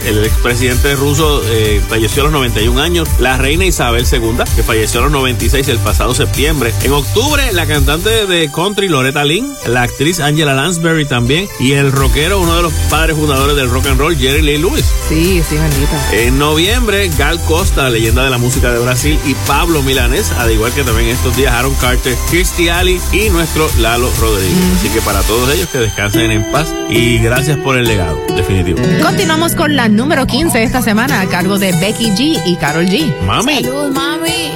[0.05, 3.07] el expresidente ruso, eh, falleció a los 91 años.
[3.19, 6.73] La reina Isabel II, que falleció a los 96 el pasado septiembre.
[6.83, 11.91] En octubre, la cantante de country Loretta Lynn, la actriz Angela Lansbury también, y el
[11.91, 14.85] rockero, uno de los padres fundadores del rock and roll, Jerry Lee Lewis.
[15.07, 16.13] Sí, sí, bendita.
[16.13, 20.73] En noviembre, Gal Costa, leyenda de la música de Brasil, y Pablo Milanés, al igual
[20.73, 24.57] que también estos días Aaron Carter, Kirstie Alley y nuestro Lalo Rodríguez.
[24.77, 28.79] Así que para todos ellos que descansen en paz y gracias por el legado, definitivo.
[29.01, 33.13] Continuamos con la número 15 esta semana a cargo de Becky G y Carol G.
[33.25, 33.63] Mami.
[33.63, 34.51] Salud, mami.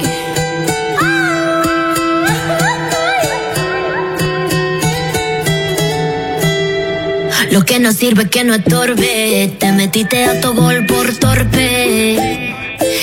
[7.50, 9.54] Lo que no sirve que no estorbe.
[9.58, 12.54] Te metiste a tu gol por torpe.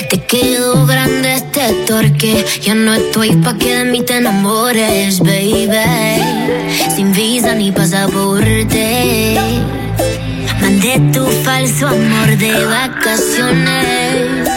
[0.09, 2.45] Te quedó grande este torque.
[2.61, 5.67] Ya no estoy pa' que de mí te enamores, baby.
[6.95, 9.36] Sin visa ni pasaporte.
[10.86, 14.47] Mandé tu falso amor de vacaciones.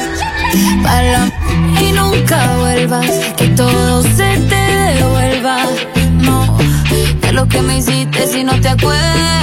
[0.82, 1.30] Para
[1.80, 4.56] y nunca vuelvas, que todo se te
[4.94, 5.64] devuelva.
[6.20, 6.58] No,
[7.22, 9.38] de lo que me hiciste si no te acuerdas.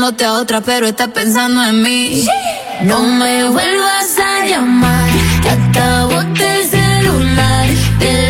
[0.00, 2.26] Comiéndote a otra, pero estás pensando en mí.
[2.82, 5.10] No me vuelvas a llamar,
[5.42, 7.66] que acabo el celular.
[7.98, 8.29] De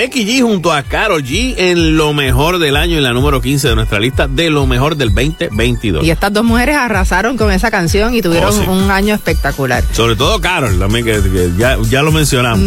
[0.13, 3.69] Becky G junto a Carol G en lo mejor del año en la número 15
[3.69, 6.03] de nuestra lista de lo mejor del 2022.
[6.03, 8.65] Y estas dos mujeres arrasaron con esa canción y tuvieron Oh, sí.
[8.67, 9.85] un año espectacular.
[9.93, 12.59] Sobre todo Carol, también que, que ya, ya lo mencionamos.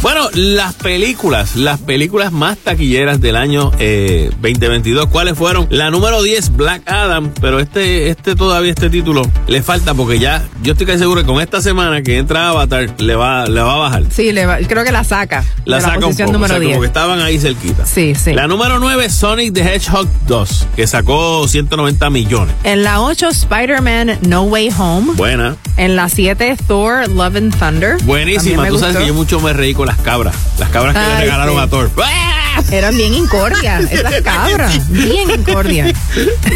[0.00, 5.66] Bueno, las películas, las películas más taquilleras del año eh, 2022, ¿cuáles fueron?
[5.68, 10.42] La número 10, Black Adam, pero este, este todavía este título le falta porque ya,
[10.62, 13.74] yo estoy casi seguro que con esta semana que entra Avatar le va, le va
[13.74, 14.04] a bajar.
[14.10, 15.44] Sí, le va- creo que la saca.
[15.66, 16.85] La de saca la un posición poco, número o sea, 10.
[16.86, 17.84] Estaban ahí cerquita.
[17.86, 18.32] Sí, sí.
[18.32, 22.54] La número 9, Sonic the Hedgehog 2, que sacó 190 millones.
[22.64, 25.12] En la 8, Spider-Man No Way Home.
[25.14, 25.56] Buena.
[25.76, 27.96] En la 7, Thor Love and Thunder.
[28.04, 28.66] Buenísima.
[28.68, 30.34] Tú sabes que yo mucho me reí con las cabras.
[30.58, 31.60] Las cabras que le regalaron sí.
[31.60, 31.90] a Thor.
[32.72, 34.90] Eran bien incordias, esas cabras.
[34.90, 35.92] Bien incordias.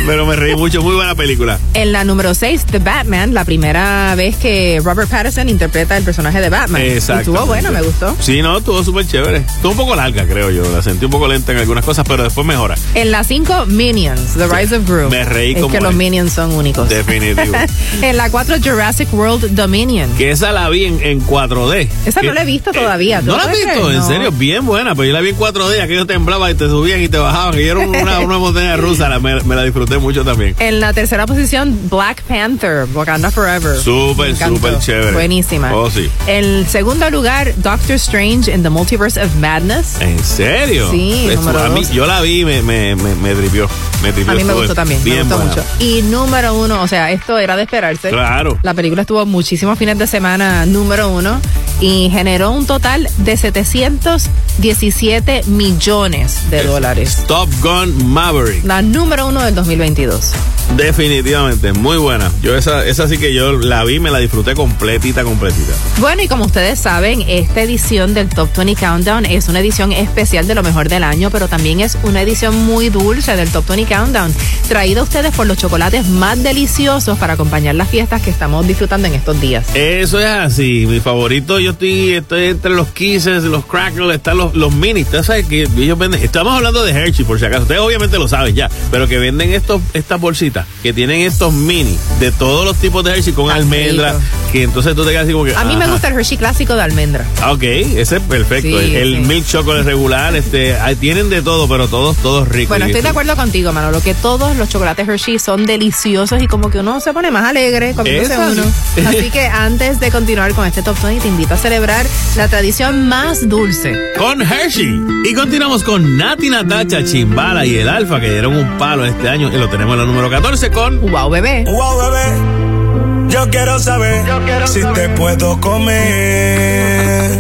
[0.07, 0.83] Pero me reí mucho.
[0.83, 1.59] Muy buena película.
[1.75, 6.41] En la número 6, The Batman, la primera vez que Robert Pattinson interpreta el personaje
[6.41, 6.83] de Batman.
[6.83, 7.33] Exacto.
[7.33, 8.17] Estuvo bueno, me gustó.
[8.19, 9.39] Sí, no, estuvo súper chévere.
[9.39, 10.63] Estuvo un poco larga, creo yo.
[10.71, 12.75] La sentí un poco lenta en algunas cosas, pero después mejora.
[12.95, 15.09] En la 5, Minions, The Rise of Gru.
[15.11, 15.95] Me reí Es como que los.
[15.95, 16.89] Minions son únicos.
[16.89, 17.55] Definitivo.
[18.03, 20.11] en la 4, Jurassic World Dominion.
[20.17, 21.89] que esa la vi en, en 4D.
[22.07, 23.21] Esa Que- no la he visto todavía.
[23.21, 23.91] ¿tú ¿No la has visto?
[23.93, 24.95] En serio, bien buena.
[24.95, 25.81] Pero yo la vi en 4D.
[25.83, 27.59] Aquello temblaba y te subían y te bajaban.
[27.59, 29.09] Y era una, una montaña rusa.
[29.09, 30.55] La- me, me la disfruté mucho también.
[30.59, 33.77] En la tercera posición, Black Panther, Wakanda Forever.
[33.79, 35.13] Súper, súper chévere.
[35.13, 35.75] Buenísima.
[35.75, 36.09] Oh, sí.
[36.27, 40.01] En segundo lugar, Doctor Strange in the Multiverse of Madness.
[40.11, 40.91] ¿En serio?
[40.91, 41.93] Sí, número a mí, dos.
[41.93, 43.69] yo la vi y me, me, me, me tripió.
[44.03, 44.33] Me tripió.
[44.33, 45.51] A mí me gustó también, me gustó buena.
[45.51, 45.65] mucho.
[45.79, 48.11] Y número uno, o sea, esto era de esperarse.
[48.11, 48.59] Claro.
[48.63, 51.41] La película estuvo muchísimos fines de semana número uno
[51.81, 57.25] y generó un total de 717 millones de dólares.
[57.27, 58.65] Top Gun Maverick.
[58.65, 60.33] La número uno del 2022.
[60.77, 62.31] Definitivamente, muy buena.
[62.43, 65.73] Yo esa, esa sí que yo la vi, me la disfruté completita, completita.
[65.99, 70.47] Bueno, y como ustedes saben, esta edición del Top 20 Countdown es una edición especial
[70.47, 73.95] de lo mejor del año, pero también es una edición muy dulce del Top 20
[73.95, 74.35] Countdown,
[74.69, 79.07] traída a ustedes por los chocolates más deliciosos para acompañar las fiestas que estamos disfrutando
[79.09, 79.65] en estos días.
[79.75, 84.55] Eso es así, mi favorito, yo estoy, estoy entre los Kisses, los Crackles, están los,
[84.55, 85.03] los mini.
[85.03, 88.27] Ustedes saben que ellos venden, estamos hablando de Hershey por si acaso, ustedes obviamente lo
[88.29, 92.77] saben ya, pero que venden estos, estas bolsitas, que tienen estos mini de todos los
[92.77, 94.17] tipos de Hershey con almendra,
[94.53, 95.55] que entonces tú te quedas así como que...
[95.55, 97.25] A mí me gusta el Hershey clásico de almendra.
[97.43, 98.79] Ah, Ok, ese es perfecto.
[98.81, 99.29] Sí, el el sí.
[99.29, 102.69] milk chocolate regular, este, ahí tienen de todo, pero todos, todos ricos.
[102.69, 106.71] Bueno, estoy de acuerdo contigo, Manolo, que todos los chocolates Hershey son deliciosos y como
[106.71, 108.63] que uno se pone más alegre comiéndose uno.
[109.09, 113.09] Así que antes de continuar con este Top 20, te invito a celebrar la tradición
[113.09, 113.99] más dulce.
[114.17, 115.03] con Hershey.
[115.29, 119.53] Y continuamos con Nati Natacha, Chimbala y el Alfa, que dieron un palo este año
[119.53, 121.65] y lo tenemos en la número 14 con Wow Bebé.
[121.67, 124.25] Wow, bebé, yo quiero saber
[124.69, 127.31] si te puedo comer.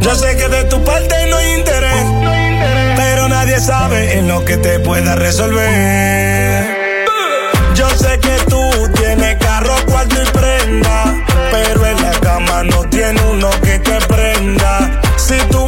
[0.00, 1.37] Yo sé que de tu parte no
[3.60, 6.64] sabe en lo que te pueda resolver.
[7.74, 8.60] Yo sé que tú
[8.94, 15.00] tienes carro, cuarto y prenda, pero en la cama no tiene uno que te prenda.
[15.16, 15.67] Si tú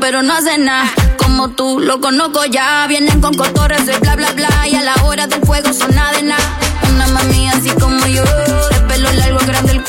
[0.00, 0.90] pero no hacen nada.
[1.16, 2.86] Como tú, lo conozco ya.
[2.88, 4.48] Vienen con cotorres de bla bla bla.
[4.66, 6.58] Y a la hora del fuego son nada de nada.
[6.92, 8.22] Una mami así como yo.
[8.22, 9.84] De pelo largo, grande el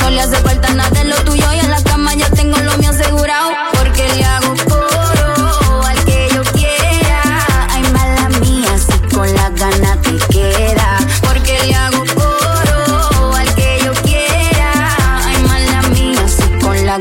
[0.00, 1.44] No le hace falta nada de lo tuyo.
[1.52, 1.67] Y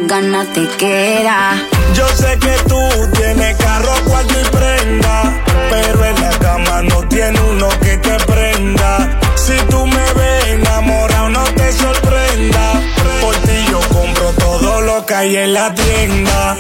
[0.06, 1.56] las te queda.
[1.94, 2.80] Yo sé que tú
[3.14, 9.20] tienes carro, cuarto y prenda, pero en la cama no tiene uno que te prenda.
[9.36, 12.82] Si tú me ves enamorado, no te sorprenda.
[13.22, 16.58] Por ti yo compro todo lo que hay en la tienda.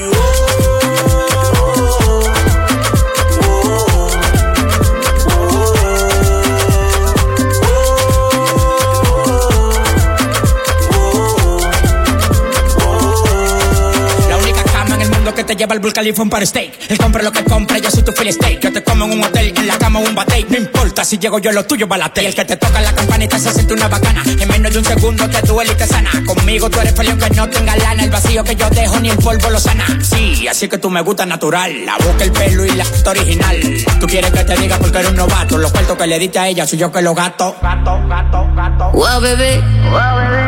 [15.48, 16.74] Te lleva al Burj Khalifa un par steak.
[16.90, 18.60] Él compra lo que compra, yo soy tu fill steak.
[18.60, 20.46] Yo te como en un hotel, en la cama un bate.
[20.50, 22.24] No importa si llego yo, lo tuyo balate.
[22.24, 24.24] Y el que te toca la campanita se siente una bacana.
[24.26, 26.12] En menos de un segundo te duele y te sana.
[26.26, 28.04] Conmigo tú eres peleón que no tenga lana.
[28.04, 29.86] El vacío que yo dejo ni el polvo lo sana.
[30.02, 31.86] Sí, así que tú me gusta natural.
[31.86, 33.58] La boca, el pelo y la foto original.
[34.02, 35.58] Tú quieres que te diga porque eres un novato.
[35.58, 37.56] Los cuartos que le diste a ella soy yo que los gato.
[37.62, 38.92] Gato, gato, gato.
[38.92, 39.64] Wow, bebé,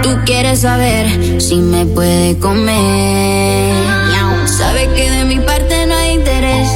[0.04, 4.09] tú quieres saber si me puede comer.
[4.58, 6.68] Sabes que de mi parte no hay interés.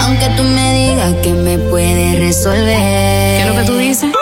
[0.00, 2.66] Aunque tú me digas que me puedes resolver.
[2.66, 4.12] ¿Qué es lo que tú dices?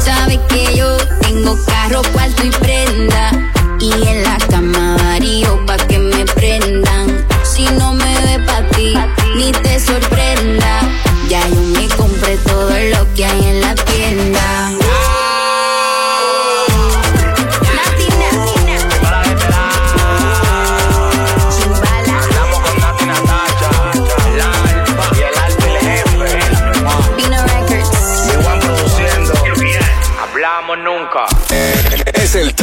[0.00, 3.30] Sabes que yo tengo carro, cuarto y prenda.
[3.80, 7.26] Y en la cama varío pa' que me prendan.
[7.44, 8.94] Si no me ve pa' ti,
[9.36, 10.85] ni te sorprenda.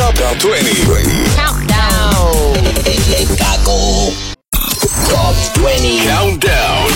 [0.03, 0.83] El Top 20.
[5.09, 6.05] Top 20.
[6.07, 6.87] Countdown.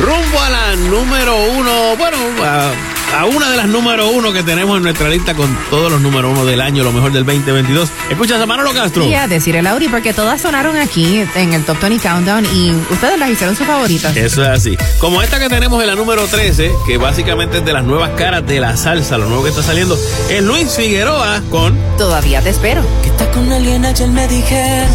[0.00, 2.72] Rumbo a la número uno, bueno, a,
[3.14, 6.30] a una de las número uno que tenemos en nuestra lista con todos los número
[6.30, 7.90] uno del año, lo mejor del 2022.
[8.10, 9.06] Escuchas a Manolo Castro.
[9.06, 12.72] Y a decir el Auri, porque todas sonaron aquí en el Top 20 Countdown y
[12.90, 14.16] ustedes las hicieron sus favoritas.
[14.16, 14.76] Eso es así.
[14.98, 18.46] Como esta que tenemos en la número 13, que básicamente es de las nuevas caras
[18.46, 19.98] de la salsa, lo nuevo que está saliendo,
[20.30, 22.82] es Luis Figueroa con Todavía te espero.
[23.02, 24.88] Que estás con alguien ayer me dijeron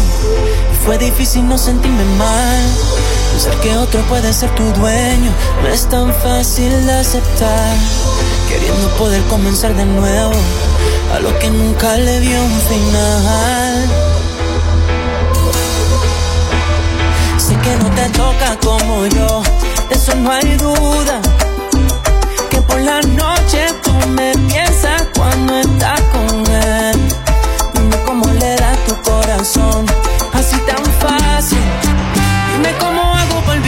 [0.72, 2.62] y fue difícil no sentirme mal.
[3.38, 5.30] Pensar que otro puede ser tu dueño
[5.62, 7.76] no es tan fácil de aceptar.
[8.48, 10.32] Queriendo poder comenzar de nuevo
[11.14, 13.88] a lo que nunca le dio un final.
[17.38, 19.42] Sé que no te toca como yo,
[19.88, 21.20] de eso no hay duda.
[22.50, 27.14] Que por la noche tú me piensas cuando estás con él.
[27.72, 29.86] Dime cómo le da tu corazón,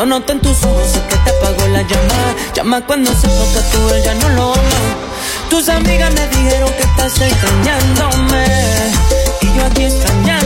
[0.00, 2.34] Lo noto en tus ojos, que te apagó la llama.
[2.54, 4.80] Llama cuando se toca tú, él ya no lo ama.
[5.50, 8.46] Tus amigas me dijeron que estás extrañándome.
[9.42, 10.39] Y yo aquí extrañándote.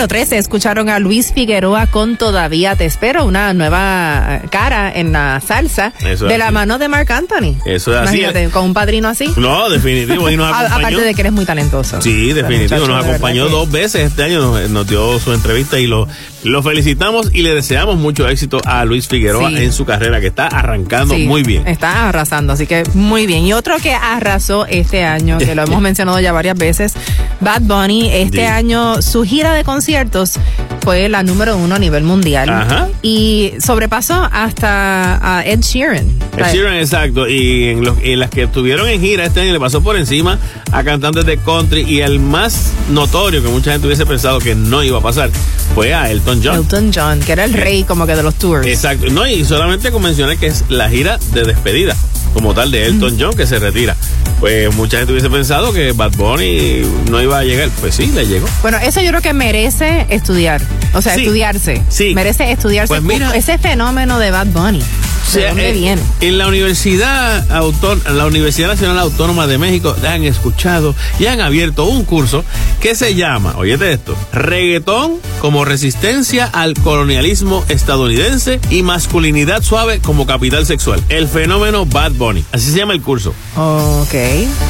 [0.00, 5.12] Número 13 escucharon a Luis Figueroa con Todavía Te Espero, una nueva eh, cara en
[5.12, 7.56] la salsa Eso de la mano de Marc Anthony.
[7.66, 8.22] Eso es así.
[8.50, 9.30] Con un padrino así.
[9.36, 10.30] No, definitivo.
[10.30, 10.86] Y nos A- acompañó.
[10.86, 12.00] aparte de que eres muy talentoso.
[12.00, 12.86] Sí, definitivo.
[12.86, 16.08] Nos acompañó que- dos veces este año, nos, nos dio su entrevista y lo,
[16.44, 19.56] lo felicitamos y le deseamos mucho éxito a Luis Figueroa Sí.
[19.64, 21.68] en su carrera que está arrancando Sí, muy bien.
[21.68, 23.44] Está arrasando, así que muy bien.
[23.44, 26.94] Y otro que arrasó este año, que lo hemos mencionado ya varias veces,
[27.40, 30.34] Bad Bunny, este año su gira de conciertos
[30.82, 32.48] fue la número uno a nivel mundial.
[32.50, 32.88] Ajá.
[33.02, 36.06] Y sobrepasó hasta a Ed Sheeran.
[36.36, 37.28] Ed Sheeran, exacto.
[37.28, 40.38] Y en, los- en las que estuvieron en gira este año le pasó por encima
[40.72, 44.82] a cantantes de country y el más notorio que mucha gente hubiese pensado que no
[44.82, 45.30] iba a pasar
[45.74, 46.56] fue a Elton John.
[46.56, 48.66] Elton John, que era el rey como que de los tours.
[48.66, 49.06] Exacto.
[49.10, 51.96] No, y solamente con mencionar que es la gira de despedida,
[52.34, 53.96] como tal, de Elton John, que se retira.
[54.40, 57.68] Pues mucha gente hubiese pensado que Bad Bunny no iba a llegar.
[57.80, 58.48] Pues sí, le llegó.
[58.62, 60.62] Bueno, eso yo creo que merece estudiar.
[60.94, 61.82] O sea, Sí, estudiarse.
[61.88, 62.14] sí.
[62.14, 64.82] Merece estudiarse Pues mira- ese fenómeno de Bad Bunny.
[65.20, 66.02] ¿De O sea, dónde eh, viene?
[66.20, 71.84] En la Universidad Autónoma, la Universidad Nacional Autónoma de México han escuchado y han abierto
[71.84, 72.44] un curso
[72.80, 80.26] que se llama, oyete esto, reggaetón como resistencia al colonialismo estadounidense y masculinidad suave como
[80.26, 81.00] capital sexual.
[81.08, 82.44] El fenómeno Bad Bunny.
[82.52, 83.32] Así se llama el curso.
[83.56, 84.14] Ok.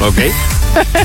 [0.01, 0.17] ¿Ok?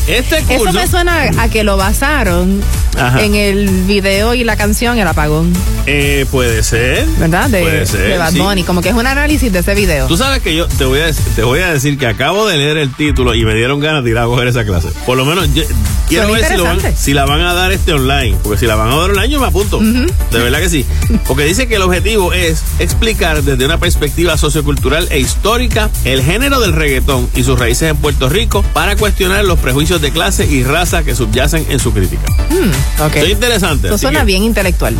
[0.07, 0.69] Este curso.
[0.69, 2.61] Eso me suena a que lo basaron
[2.99, 3.23] Ajá.
[3.25, 5.53] en el video y la canción El Apagón,
[5.87, 7.07] Eh, puede ser.
[7.19, 7.49] ¿verdad?
[7.51, 8.39] De, Puede ser, de Bad sí.
[8.39, 8.63] Bunny.
[8.65, 10.07] Como que es un análisis de ese video.
[10.07, 12.79] Tú sabes que yo te voy, a, te voy a decir que acabo de leer
[12.79, 14.89] el título y me dieron ganas de ir a coger esa clase.
[15.05, 15.63] Por lo menos yo-
[16.09, 16.97] quiero ver si, lo van, interesante.
[17.05, 18.35] si la van a dar este online.
[18.43, 19.79] Porque si la van a dar online yo me apunto.
[19.79, 20.87] De verdad que sí.
[21.27, 26.59] Porque dice que el objetivo es explicar desde una perspectiva sociocultural e histórica el género
[26.61, 30.65] del reggaetón y sus raíces en Puerto Rico para cuestionar los prejuicios de clase y
[30.65, 32.23] raza que subyacen en su crítica.
[32.49, 33.17] Mm, ok.
[33.17, 33.89] Eso es interesante.
[33.89, 34.97] Eso suena que- bien intelectual.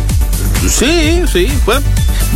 [0.67, 1.47] Sí, sí.
[1.65, 1.81] Pues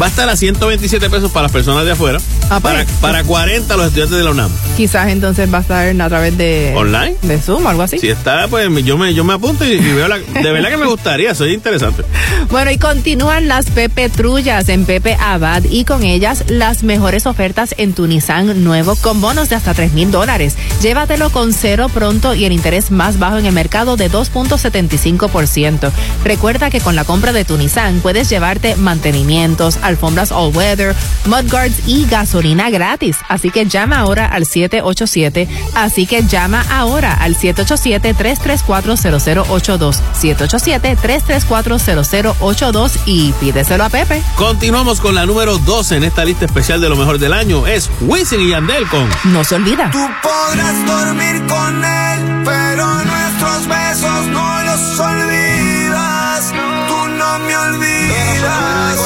[0.01, 2.19] va a estar a 127 pesos para las personas de afuera.
[2.49, 2.73] Ah, pues.
[2.73, 4.51] para, para 40 los estudiantes de la UNAM.
[4.77, 6.73] Quizás entonces va a estar a través de...
[6.75, 7.15] ¿Online?
[7.21, 7.99] De Zoom o algo así.
[7.99, 10.17] Si está, pues yo me, yo me apunto y, y veo la.
[10.17, 12.03] De verdad que me gustaría, soy interesante.
[12.49, 17.75] Bueno, y continúan las Pepe Trullas en Pepe Abad y con ellas las mejores ofertas
[17.77, 20.57] en tu Nissan nuevo con bonos de hasta 3 mil dólares.
[20.81, 25.91] Llévatelo con cero pronto y el interés más bajo en el mercado de 2.75%.
[26.25, 30.93] Recuerda que con la compra de tu Nissan puedes llevarte mantenimientos, alfombras all weather,
[31.27, 33.15] mudguards y gasolina gratis.
[33.29, 35.47] Así que llama ahora al 787.
[35.75, 40.01] Así que llama ahora al 787-334-0082.
[40.21, 44.21] 787-334-0082 y pídeselo a Pepe.
[44.35, 47.65] Continuamos con la número 12 en esta lista especial de lo mejor del año.
[47.65, 49.09] Es Wisin y Yandel con.
[49.31, 49.89] No se olvida.
[49.89, 56.53] Tú podrás dormir con él, pero nuestros besos no los olvidas.
[56.89, 58.97] Tú no me olvidas.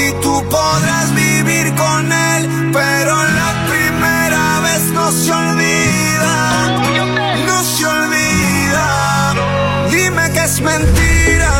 [0.00, 6.36] Y tú podrás vivir con él, pero la primera vez no se olvida.
[7.48, 8.86] No se olvida.
[9.90, 11.52] Dime que es mentira,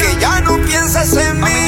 [0.00, 1.58] que ya no piensas en mí.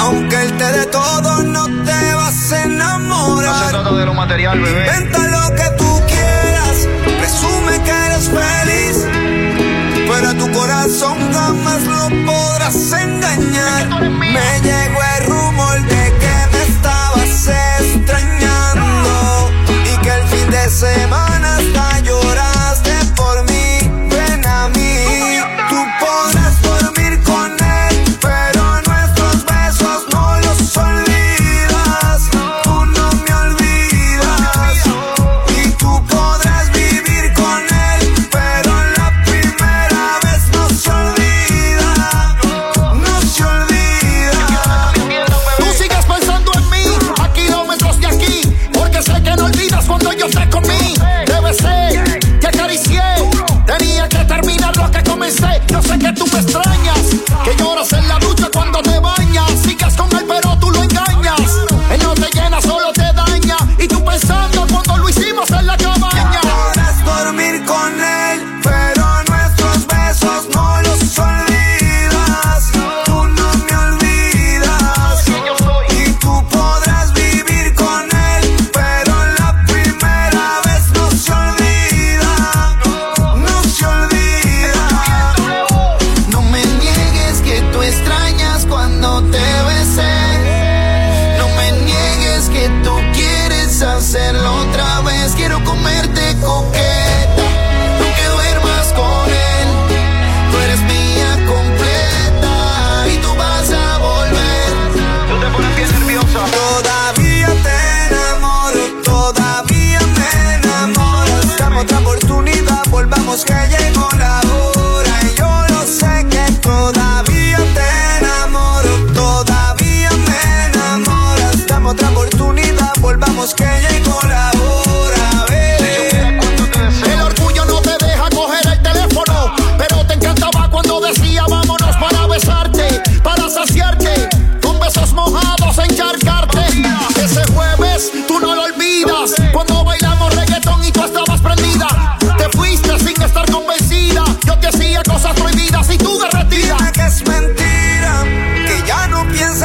[0.00, 3.50] Aunque él te dé todo, no te vas a enamorar.
[3.50, 4.86] No se trata de lo material, bebé.
[4.86, 6.76] Inventa lo que tú quieras,
[7.20, 8.55] presume que eres feliz.
[10.66, 14.10] Corazón jamás lo podrás engañar.
[14.10, 17.48] Me llegó el rumor de que me estabas
[17.80, 18.25] extrañando.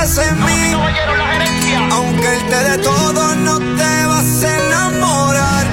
[0.02, 0.74] En mí.
[1.92, 5.66] Aunque él te dé todo, no te vas a enamorar.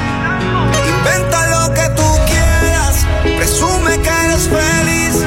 [0.87, 3.07] Inventa lo que tú quieras,
[3.39, 5.25] presume que eres feliz.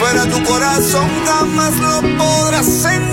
[0.00, 3.11] Pero a tu corazón jamás lo podrás engañar.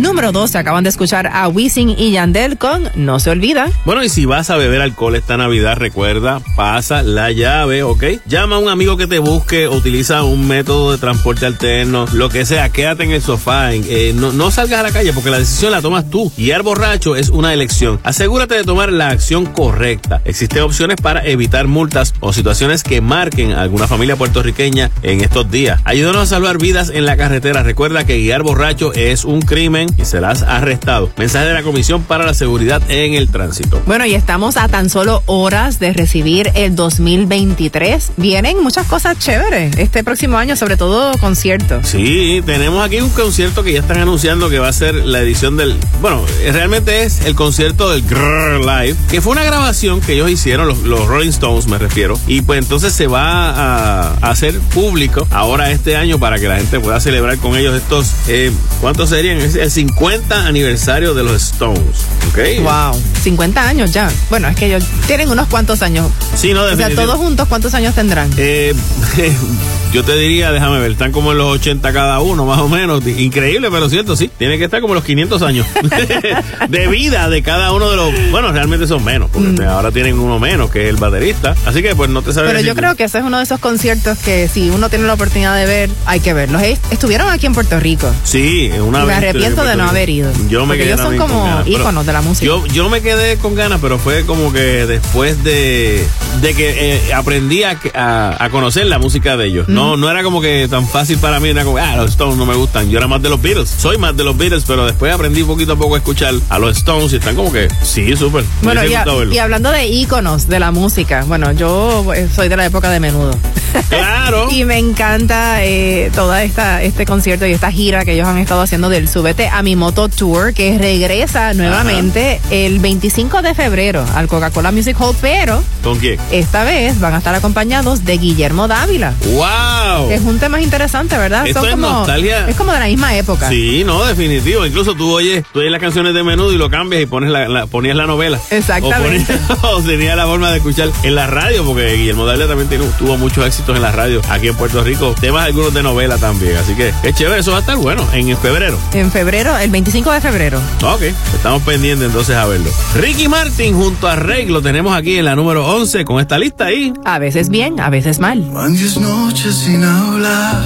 [0.00, 3.70] Número 12 acaban de escuchar a Wisin y Yandel con No se olvida.
[3.84, 8.04] Bueno, y si vas a beber alcohol esta Navidad, recuerda, pasa la llave, ¿ok?
[8.26, 12.46] Llama a un amigo que te busque, utiliza un método de transporte alterno, lo que
[12.46, 15.72] sea, quédate en el sofá, eh, no, no salgas a la calle porque la decisión
[15.72, 16.32] la tomas tú.
[16.36, 18.00] Guiar borracho es una elección.
[18.02, 20.22] Asegúrate de tomar la acción correcta.
[20.24, 25.50] Existen opciones para evitar multas o situaciones que marquen a alguna familia puertorriqueña en estos
[25.50, 25.80] días.
[25.84, 27.62] Ayúdanos a salvar vidas en la carretera.
[27.62, 31.10] Recuerda que guiar borracho es un crimen y serás arrestado.
[31.16, 33.82] Mensaje de la Comisión para la Seguridad en el Tránsito.
[33.86, 38.12] Bueno, y estamos a tan solo horas de recibir el 2023.
[38.16, 41.88] Vienen muchas cosas chéveres este próximo año, sobre todo conciertos.
[41.88, 45.56] Sí, tenemos aquí un concierto que ya están anunciando que va a ser la edición
[45.56, 45.76] del.
[46.00, 50.68] Bueno, realmente es el concierto del Grrr Live, que fue una grabación que ellos hicieron,
[50.68, 52.18] los, los Rolling Stones me refiero.
[52.26, 56.56] Y pues entonces se va a, a hacer público ahora este año para que la
[56.56, 58.12] gente pueda celebrar con ellos estos.
[58.28, 59.38] Eh, ¿Cuántos serían?
[59.38, 61.80] Es el 50 aniversario de los Stones.
[62.28, 62.38] ¿Ok?
[62.62, 64.10] Wow, 50 años ya.
[64.28, 66.06] Bueno, es que ellos tienen unos cuantos años.
[66.34, 68.28] Sí, no, O sea, todos juntos, ¿cuántos años tendrán?
[68.36, 68.74] Eh,
[69.92, 73.06] yo te diría, déjame ver, están como en los 80 cada uno, más o menos.
[73.06, 74.30] Increíble, pero cierto, sí.
[74.38, 75.66] Tiene que estar como los 500 años
[76.68, 78.12] de vida de cada uno de los.
[78.30, 81.54] Bueno, realmente son menos, porque ahora tienen uno menos, que es el baterista.
[81.64, 82.50] Así que, pues, no te sabes.
[82.52, 85.14] Pero yo creo que ese es uno de esos conciertos que si uno tiene la
[85.14, 86.60] oportunidad de ver, hay que verlos.
[86.62, 88.12] Est- Estuvieron aquí en Puerto Rico.
[88.24, 90.30] Sí, una me vez estuve arrepiento en de no haber ido.
[90.48, 92.46] Yo me Porque quedé ellos son como íconos de la música.
[92.46, 96.04] Yo, yo me quedé con ganas, pero fue como que después de,
[96.40, 99.68] de que eh, aprendí a, a- a conocer la música de ellos.
[99.68, 102.46] No, no era como que tan fácil para mí, era como, ah, los Stones no
[102.46, 102.90] me gustan.
[102.90, 105.72] Yo era más de los Beatles, soy más de los Beatles, pero después aprendí poquito
[105.72, 108.44] a poco a escuchar a los Stones y están como que, sí, súper.
[108.62, 112.56] Bueno, y, a- y hablando de íconos de la música, bueno, yo eh, soy de
[112.56, 113.36] la época de menudo.
[113.88, 114.48] Claro.
[114.50, 118.62] y me encanta eh, toda esta este concierto y esta gira que ellos han estado
[118.62, 124.28] haciendo del Súbete a mi moto tour que regresa nuevamente el 25 de febrero al
[124.28, 126.18] Coca-Cola Music Hall, pero ¿Con quién?
[126.30, 129.14] esta vez van a estar acompañados de Guillermo Dávila.
[129.26, 130.10] ¡Wow!
[130.10, 131.46] Es un tema interesante, ¿verdad?
[131.46, 132.48] Esto es como nostalgia.
[132.48, 133.48] es como de la misma época.
[133.48, 134.66] Sí, no, definitivo.
[134.66, 137.48] Incluso tú oyes, tú oyes las canciones de menudo y lo cambias y pones la,
[137.48, 138.38] la- ponías la novela.
[138.50, 139.38] Exactamente.
[139.62, 143.16] O, tenía la forma de escuchar en la radio, porque Guillermo Dávila también tiene- tuvo
[143.18, 145.14] muchos éxitos en la radio aquí en Puerto Rico.
[145.20, 146.56] Temas algunos de novela también.
[146.56, 148.78] Así que es chévere, eso va a estar bueno en febrero.
[148.94, 150.60] En febrero, el 25 de febrero.
[150.82, 151.02] Ok,
[151.34, 152.70] estamos pendientes entonces a verlo.
[152.94, 156.66] Ricky Martin junto a Rey lo tenemos aquí en la número 11 con esta lista
[156.66, 156.92] ahí.
[157.04, 158.40] A veces bien, a veces mal.
[158.52, 160.62] Van diez noches sin hablar,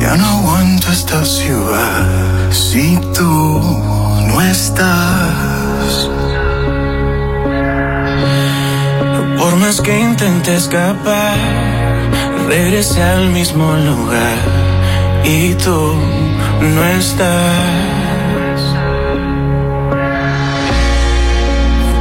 [0.00, 2.50] ya no aguanto esta ciudad.
[2.50, 3.60] Si tú
[4.28, 6.10] no estás,
[9.38, 11.38] Por más que intenté escapar,
[12.48, 14.55] regresé al mismo lugar
[15.26, 15.94] y tú
[16.60, 18.60] no estás.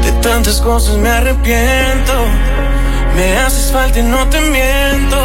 [0.04, 2.14] De tantas cosas me arrepiento,
[3.16, 5.18] me haces falta y no te miento.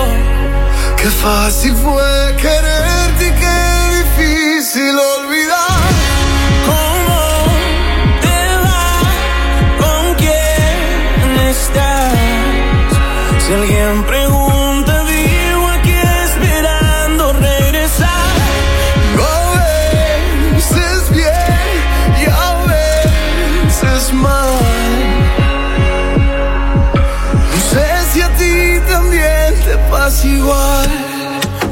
[0.97, 3.61] qué fácil fue quererte y qué
[4.01, 5.91] difícil olvidar.
[6.71, 7.21] ¿Cómo
[8.25, 8.87] te va?
[9.83, 12.15] ¿Con quién estás?
[13.47, 14.05] Si alguien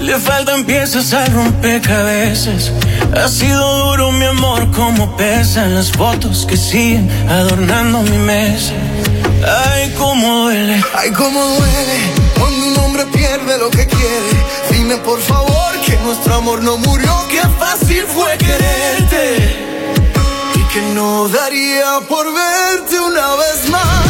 [0.09, 2.73] Le faltan piezas al rompecabezas.
[3.15, 8.73] Ha sido duro mi amor como pesan las fotos que siguen adornando mi mesa.
[9.67, 10.83] Ay, cómo duele.
[10.95, 11.99] Ay, cómo duele
[12.39, 14.45] cuando un hombre pierde lo que quiere.
[14.71, 19.59] Dime por favor que nuestro amor no murió, que fácil fue quererte.
[20.55, 24.08] Y que no daría por verte una vez más.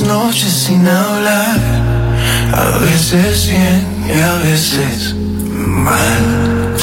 [0.00, 1.58] Noches sin hablar,
[2.52, 5.14] a veces bien y a veces
[5.48, 6.76] mal.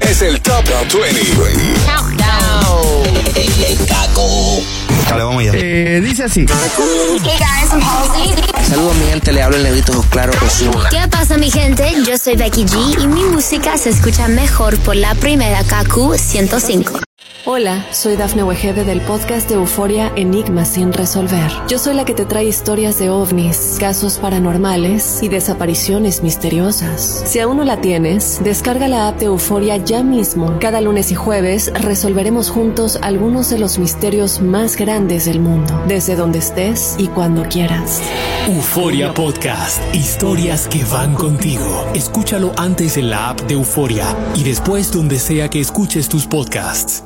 [0.00, 1.20] Es el Top 20.
[5.10, 5.52] Dale, vamos allá.
[5.54, 6.46] Eh, dice así.
[7.22, 8.34] Hey guys, I'm Halsey.
[8.66, 9.32] Saludos, mi gente.
[9.32, 10.88] Le hablo el negrito Claro Osuna.
[10.90, 11.92] ¿Qué pasa mi gente?
[12.06, 17.11] Yo soy Becky G y mi música se escucha mejor por la primera KQ 105.
[17.54, 21.52] Hola, soy Dafne Wegebe del podcast de Euforia Enigmas sin resolver.
[21.68, 27.24] Yo soy la que te trae historias de ovnis, casos paranormales y desapariciones misteriosas.
[27.26, 30.56] Si aún no la tienes, descarga la app de Euforia ya mismo.
[30.60, 36.16] Cada lunes y jueves resolveremos juntos algunos de los misterios más grandes del mundo, desde
[36.16, 38.00] donde estés y cuando quieras.
[38.48, 39.94] Euforia Podcast.
[39.94, 41.86] Historias que van contigo.
[41.92, 47.04] Escúchalo antes en la app de Euforia y después donde sea que escuches tus podcasts.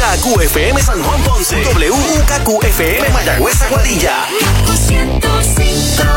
[0.00, 1.56] WKQFM San Juan Ponce.
[1.62, 5.29] WKQFM Mayagüez Aguadilla.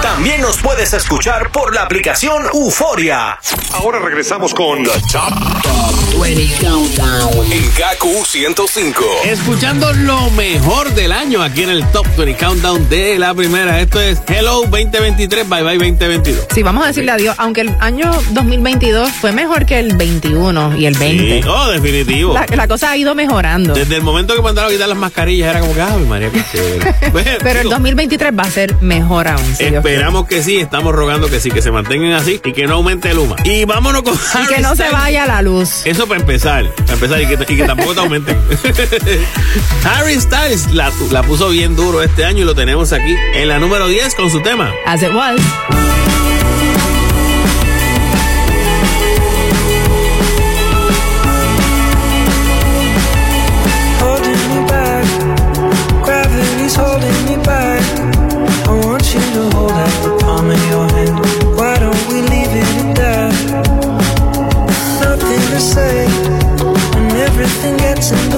[0.02, 3.40] También nos puedes escuchar por la aplicación Euforia.
[3.74, 9.04] Ahora regresamos con The Top, 20 Countdown en KQ 105.
[9.26, 13.80] Escuchando lo mejor del año aquí en el Top 20 Countdown de la primera.
[13.80, 16.48] Esto es Hello 2023, Bye Bye 2022.
[16.54, 20.86] Sí, vamos a decirle adiós, aunque el año 2022 fue mejor que el 21 y
[20.86, 21.42] el 20.
[21.42, 22.34] Sí, oh, definitivo.
[22.34, 23.74] La, la cosa ha ido mejorando.
[23.74, 26.44] Desde el momento que mandaron a quitar las mascarillas era como que, ay, María, qué.
[27.14, 29.56] Pues, Pero el digo, 2023 va a ser mejor aún.
[29.74, 32.76] Dios Esperamos que sí, estamos rogando que sí, que se mantengan así y que no
[32.76, 33.36] aumente el humo.
[33.44, 34.44] Y vámonos con quiere.
[34.44, 35.82] Y que no se vaya la luz.
[35.84, 38.38] Eso para empezar, para empezar y que, y que tampoco te aumenten.
[39.84, 43.58] Harry Styles la, la puso bien duro este año y lo tenemos aquí en la
[43.58, 44.72] número 10 con su tema.
[44.86, 45.42] As it was.
[68.04, 68.33] so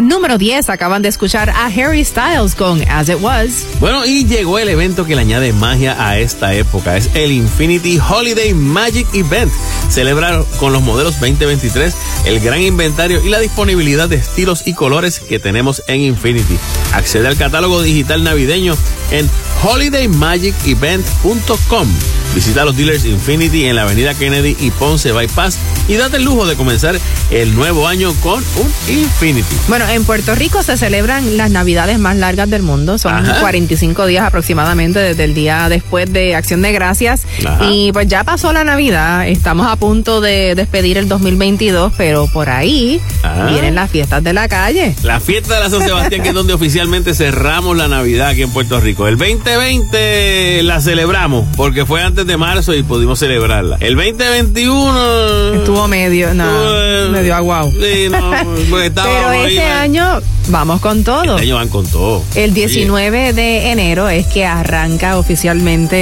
[0.00, 3.66] número 10 acaban de escuchar a Harry Styles con As It Was.
[3.80, 6.96] Bueno, y llegó el evento que le añade magia a esta época.
[6.96, 9.52] Es el Infinity Holiday Magic Event.
[9.88, 11.94] Celebrar con los modelos 2023
[12.26, 16.58] el gran inventario y la disponibilidad de estilos y colores que tenemos en Infinity.
[16.92, 18.76] Accede al catálogo digital navideño
[19.10, 19.30] en
[19.62, 21.88] holidayMagicEvent.com.
[22.34, 25.56] Visita los dealers Infinity en la avenida Kennedy y Ponce Bypass
[25.86, 26.98] y date el lujo de comenzar
[27.30, 29.54] el nuevo año con un Infinity.
[29.68, 32.98] Bueno, en Puerto Rico se celebran las navidades más largas del mundo.
[32.98, 33.40] Son Ajá.
[33.40, 37.22] 45 días aproximadamente desde el día después de Acción de Gracias.
[37.46, 37.66] Ajá.
[37.70, 39.28] Y pues ya pasó la Navidad.
[39.28, 43.46] Estamos a punto de despedir el 2022, pero por ahí Ah.
[43.50, 44.94] vienen las fiestas de la calle.
[45.02, 48.50] La fiesta de la San Sebastián, que es donde oficialmente cerramos la Navidad aquí en
[48.50, 49.06] Puerto Rico.
[49.06, 53.76] El 2020 la celebramos porque fue antes de marzo y pudimos celebrarla.
[53.80, 57.70] El 2021 Estuvo medio, no, Estuvo- medio aguau.
[57.72, 58.30] Sí, no,
[58.70, 59.74] porque Pero ahí, este ¿no?
[59.74, 61.22] año vamos con todo.
[61.36, 62.22] Este año van con todo.
[62.34, 65.96] El 19 de enero es que arranca oficialmente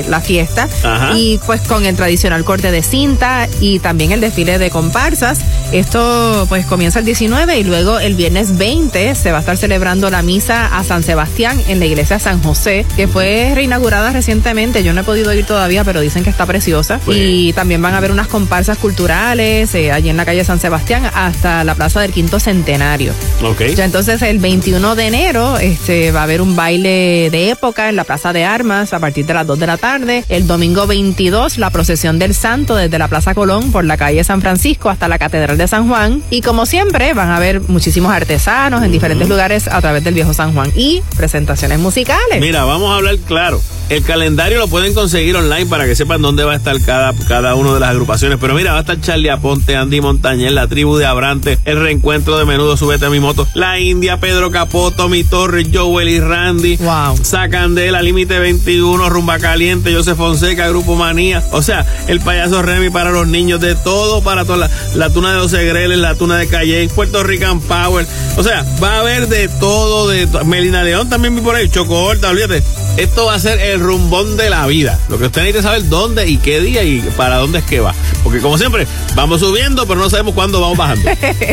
[0.00, 1.12] eh, la fiesta Ajá.
[1.16, 5.40] y pues con el tradicional corte de cinta y también el desfile de comparsas.
[5.72, 10.10] Esto pues comienza el 19 y luego el viernes 20 se va a estar celebrando
[10.10, 14.82] la misa a San Sebastián en la iglesia San José, que fue reinaugurada recientemente.
[14.82, 17.00] Yo no he podido ir todavía, pero dicen que está preciosa.
[17.04, 20.60] Pues- Y también van a haber unas comparsas culturales eh, allí en la calle San
[20.60, 23.12] Sebastián hasta la plaza del Quinto Centenario.
[23.58, 27.96] Ya entonces el 21 de enero este, va a haber un baile de época en
[27.96, 30.24] la Plaza de Armas a partir de las 2 de la tarde.
[30.28, 34.40] El domingo 22 la procesión del Santo desde la Plaza Colón por la calle San
[34.40, 36.22] Francisco hasta la Catedral de San Juan.
[36.30, 40.32] Y como siempre van a haber muchísimos artesanos en diferentes lugares a través del Viejo
[40.32, 42.40] San Juan y presentaciones musicales.
[42.40, 43.60] Mira, vamos a hablar claro.
[43.88, 47.54] El calendario lo pueden conseguir online para que sepan dónde va a estar cada, cada
[47.54, 48.36] una de las agrupaciones.
[48.38, 52.36] Pero mira, va a estar Charlie Aponte, Andy Montañez, la tribu de Abrante, el reencuentro
[52.38, 56.76] de menudo, súbete a mi moto, la India, Pedro Capó, Tommy Torres, Joel y Randy,
[56.76, 57.16] wow.
[57.22, 61.42] Sacandela, Límite 21, Rumba Caliente, José Fonseca, Grupo Manía.
[61.52, 65.32] O sea, el payaso Remy para los niños, de todo para toda la, la tuna
[65.32, 68.06] de los segreles, la tuna de Calle, Puerto Rican Power.
[68.36, 71.70] O sea, va a haber de todo, de to- Melina León también vi por ahí,
[71.70, 72.62] Choco Horta, olvídate.
[72.98, 74.98] Esto va a ser el rumbón de la vida.
[75.08, 77.94] Lo que usted necesita saber dónde y qué día y para dónde es que va.
[78.24, 81.08] Porque como siempre, vamos subiendo, pero no sabemos cuándo vamos bajando.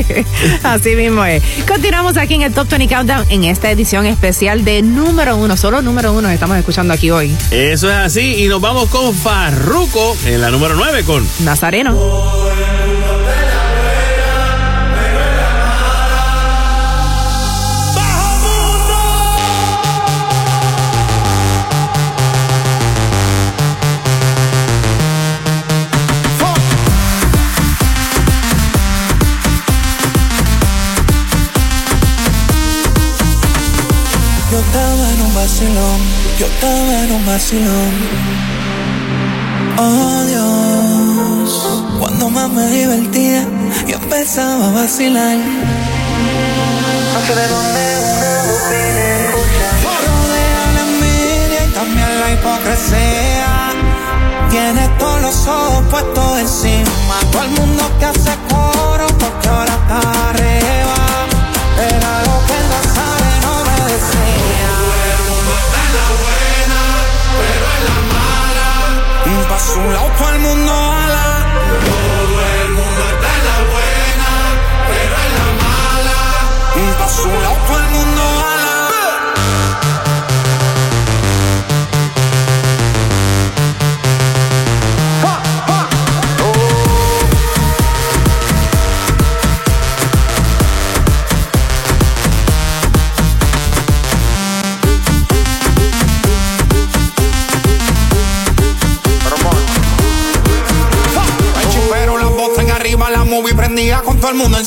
[0.63, 1.43] Así mismo es.
[1.67, 5.55] Continuamos aquí en el Top 20 Countdown en esta edición especial de número uno.
[5.55, 7.31] Solo número uno estamos escuchando aquí hoy.
[7.51, 8.43] Eso es así.
[8.43, 11.95] Y nos vamos con Farruco en la número 9 con Nazareno.
[36.55, 37.93] Estaba en un vacilón.
[39.77, 41.49] Oh Dios,
[41.99, 43.45] cuando más me divertía,
[43.87, 45.37] yo empezaba a vacilar.
[47.13, 47.81] No sé de dónde
[48.13, 49.09] una voz viene
[50.05, 53.51] Rodea la envidia y también la hipocresía.
[54.49, 57.15] Tienes todos los ojos puestos encima.
[57.31, 60.24] Todo el mundo te hace coro porque ahora está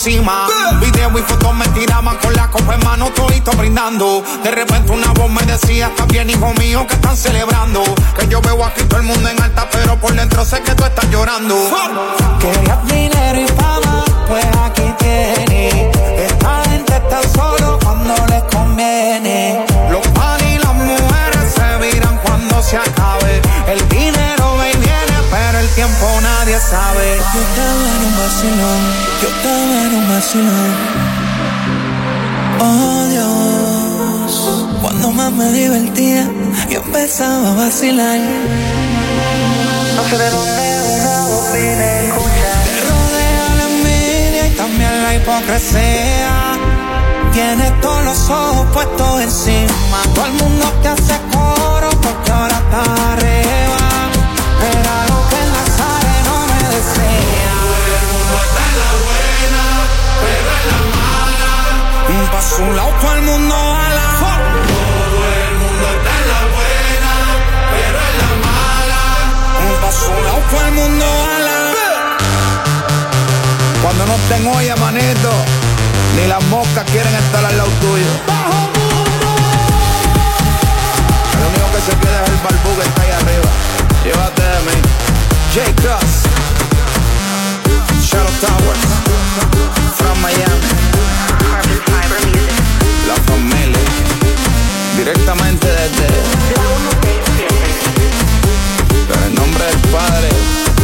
[0.09, 0.47] encima.
[0.81, 4.23] Video y fotos me tiraban con la copa en mano, todito brindando.
[4.43, 7.83] De repente una voz me decía, está bien hijo mío, que están celebrando.
[8.19, 10.85] Que yo veo aquí todo el mundo en alta, pero por dentro sé que tú
[10.85, 11.55] estás llorando.
[26.69, 27.17] Nadie sabe.
[27.35, 28.83] Yo estaba en un vacilón,
[29.23, 30.73] yo estaba en un vacilón.
[32.61, 36.31] Oh Dios, cuando más me divertía,
[36.71, 38.21] yo empezaba a vacilar.
[39.97, 42.59] No sé de dónde una voz escuchar.
[42.65, 46.57] Te rodea la envidia y también la hipocresía.
[47.33, 50.03] tiene todos los ojos puestos encima.
[50.15, 53.68] Todo el mundo te hace coro porque ahora está arriba.
[62.57, 63.59] Un lado, el mundo a
[64.19, 67.13] Todo el mundo está en la buena,
[67.71, 69.03] pero en la mala.
[69.63, 71.09] Un paso a un lado, el mundo a
[73.83, 75.31] Cuando no estén olla, manito,
[76.17, 78.13] ni las moscas quieren estar al lado tuyo.
[81.35, 83.51] El único que se queda es el barbú que está ahí arriba.
[84.05, 84.77] Llévate de mí.
[85.55, 85.61] J.
[85.83, 86.13] Cross.
[88.03, 88.85] Shadow Towers.
[89.99, 90.69] From Miami.
[95.09, 96.07] Directamente desde.
[99.15, 100.29] En el nombre del Padre,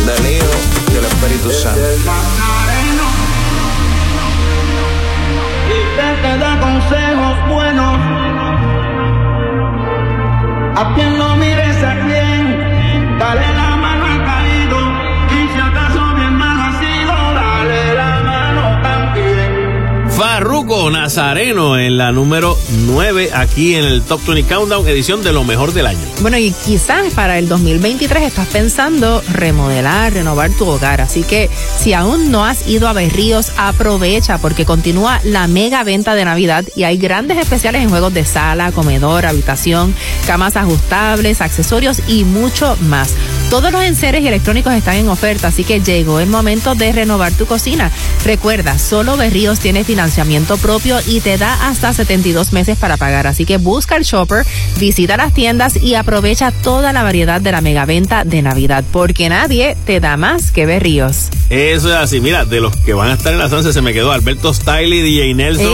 [0.06, 0.50] del Hijo
[0.88, 1.80] y del Espíritu Santo.
[5.68, 7.98] Y te da consejos buenos.
[10.74, 13.73] A quien no mires a quien, dale la
[20.24, 22.56] Farruko Nazareno en la número
[22.86, 26.00] 9 aquí en el Top 20 Countdown, edición de lo mejor del año.
[26.22, 31.02] Bueno, y quizás para el 2023 estás pensando remodelar, renovar tu hogar.
[31.02, 36.14] Así que si aún no has ido a Berríos, aprovecha porque continúa la mega venta
[36.14, 39.94] de Navidad y hay grandes especiales en juegos de sala, comedor, habitación,
[40.26, 43.14] camas ajustables, accesorios y mucho más.
[43.50, 47.46] Todos los enseres electrónicos están en oferta, así que llegó el momento de renovar tu
[47.46, 47.90] cocina.
[48.24, 53.26] Recuerda, solo Berríos tiene financiamiento propio y te da hasta 72 meses para pagar.
[53.26, 54.44] Así que busca el shopper,
[54.78, 59.76] visita las tiendas y aprovecha toda la variedad de la megaventa de Navidad, porque nadie
[59.86, 61.30] te da más que Berríos.
[61.54, 62.20] Eso es así.
[62.20, 65.02] Mira, de los que van a estar en la Sanse se me quedó Alberto Stiley,
[65.02, 65.72] DJ Nelson.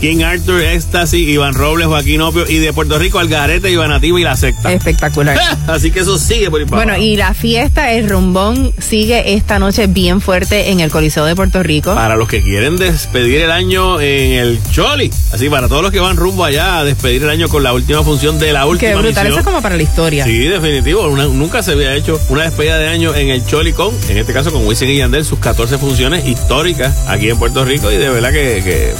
[0.00, 4.22] King Arthur, Ecstasy, Iván Robles, Joaquín Opio y de Puerto Rico Algarete, Iván Nativo y
[4.24, 4.72] la secta.
[4.72, 5.38] Espectacular.
[5.66, 9.86] así que eso sigue por ahí Bueno, y la fiesta, el rumbón, sigue esta noche
[9.88, 11.94] bien fuerte en el Coliseo de Puerto Rico.
[11.94, 15.10] Para los que quieren despedir el año en el Choli.
[15.32, 18.02] Así, para todos los que van rumbo allá a despedir el año con la última
[18.02, 19.26] función de la última Qué brutal, misión.
[19.28, 20.24] eso es como para la historia.
[20.24, 21.08] Sí, definitivo.
[21.08, 24.32] Una- nunca se había hecho una despedida de año en el Choli con, en este
[24.32, 28.30] caso con Wisin y Sus 14 funciones históricas aquí en Puerto Rico y de verdad
[28.30, 28.94] que, que,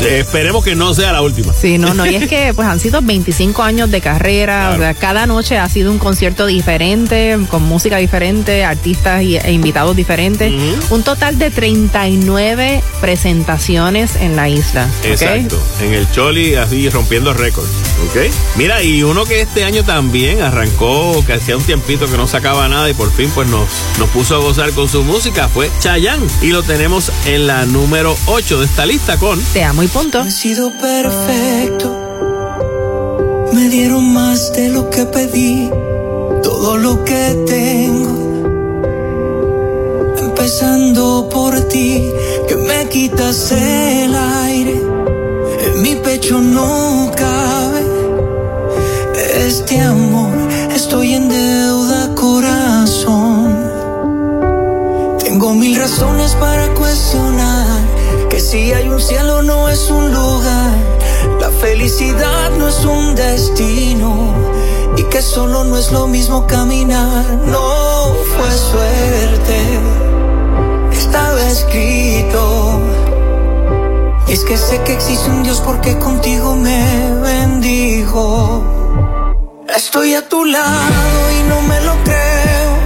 [0.00, 1.52] esperemos que no sea la última.
[1.52, 4.94] Sí, no, no, y es que pues han sido 25 años de carrera, o sea,
[4.94, 10.52] cada noche ha sido un concierto diferente, con música diferente, artistas y- e invitados diferentes,
[10.90, 14.88] un total de 39 presentaciones en la isla.
[15.04, 17.68] Exacto, en el Choli así rompiendo récords,
[18.10, 18.32] ¿ok?
[18.56, 22.68] Mira, y uno que este año también arrancó, que hacía un tiempito que no sacaba
[22.68, 23.68] nada y por fin pues nos,
[23.98, 26.26] nos puso a gozar con su música, fue Chayanne.
[26.42, 30.20] Y lo tenemos en la número 8 de esta lista con Te amo y punto.
[30.20, 31.88] He sido perfecto.
[33.52, 35.70] Me dieron más de lo que pedí.
[36.42, 38.14] Todo lo que tengo.
[40.18, 42.12] Empezando por ti,
[42.48, 44.80] que me quitas el aire.
[45.66, 47.84] En mi pecho no cabe
[49.46, 50.34] este amor.
[50.74, 53.56] Estoy en deuda, corazón.
[55.18, 57.65] Tengo mil razones para cuestionar
[58.46, 60.70] si hay un cielo no es un lugar,
[61.40, 64.32] la felicidad no es un destino
[64.96, 69.58] y que solo no es lo mismo caminar, no fue suerte,
[70.92, 72.80] estaba escrito.
[74.28, 78.62] Y es que sé que existe un Dios porque contigo me bendijo.
[79.74, 82.76] Estoy a tu lado y no me lo creo.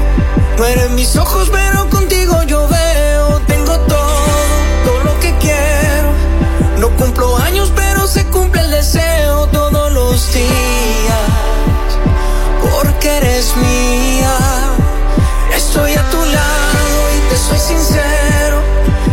[0.56, 1.89] No eres mis ojos, pero
[6.80, 11.28] No cumplo años, pero se cumple el deseo todos los días.
[12.62, 14.34] Porque eres mía.
[15.54, 18.62] Estoy a tu lado y te soy sincero.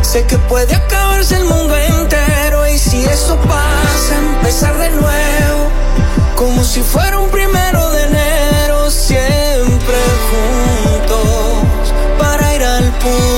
[0.01, 2.65] Sé que puede acabarse el mundo entero.
[2.67, 5.69] Y si eso pasa, empezar de nuevo.
[6.37, 8.89] Como si fuera un primero de enero.
[8.89, 9.97] Siempre
[10.29, 11.93] juntos.
[12.17, 13.36] Para ir al punto.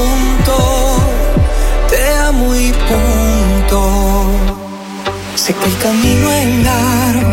[5.49, 7.31] Sé que el camino es largo.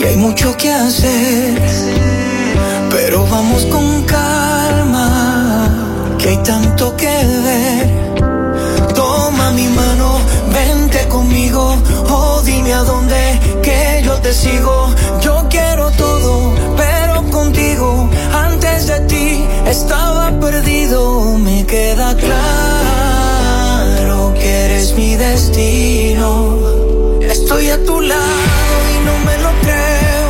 [0.00, 1.62] Y hay mucho que hacer.
[2.90, 5.68] Pero vamos con calma.
[6.18, 7.14] Que hay tanto que
[7.46, 8.16] ver.
[8.92, 10.18] Toma mi mano,
[10.52, 11.76] vente conmigo.
[12.10, 14.92] Oh, dime a dónde que yo te sigo.
[15.20, 18.10] Yo quiero todo, pero contigo.
[18.32, 21.38] Antes de ti estaba perdido.
[21.38, 23.04] Me queda claro
[24.44, 26.53] eres mi destino.
[27.74, 30.28] A tu lado y no me lo creo.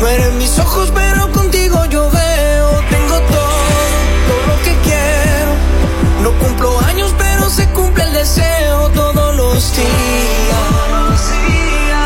[0.00, 2.68] No eres mis ojos, pero contigo yo veo.
[2.90, 3.86] Tengo todo,
[4.26, 5.52] todo lo que quiero.
[6.24, 11.20] No cumplo años, pero se cumple el deseo todos los días.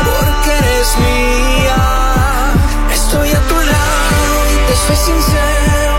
[0.05, 2.53] Porque eres mía.
[2.93, 5.93] Estoy a tu lado y te soy sincero.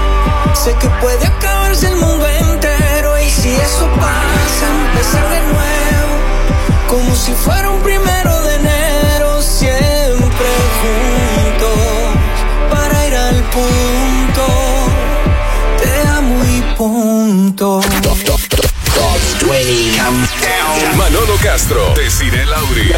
[0.55, 3.19] Sé que puede acabarse el mundo entero.
[3.19, 6.13] Y si eso pasa, empezar de nuevo.
[6.87, 8.30] Como si fuera un primero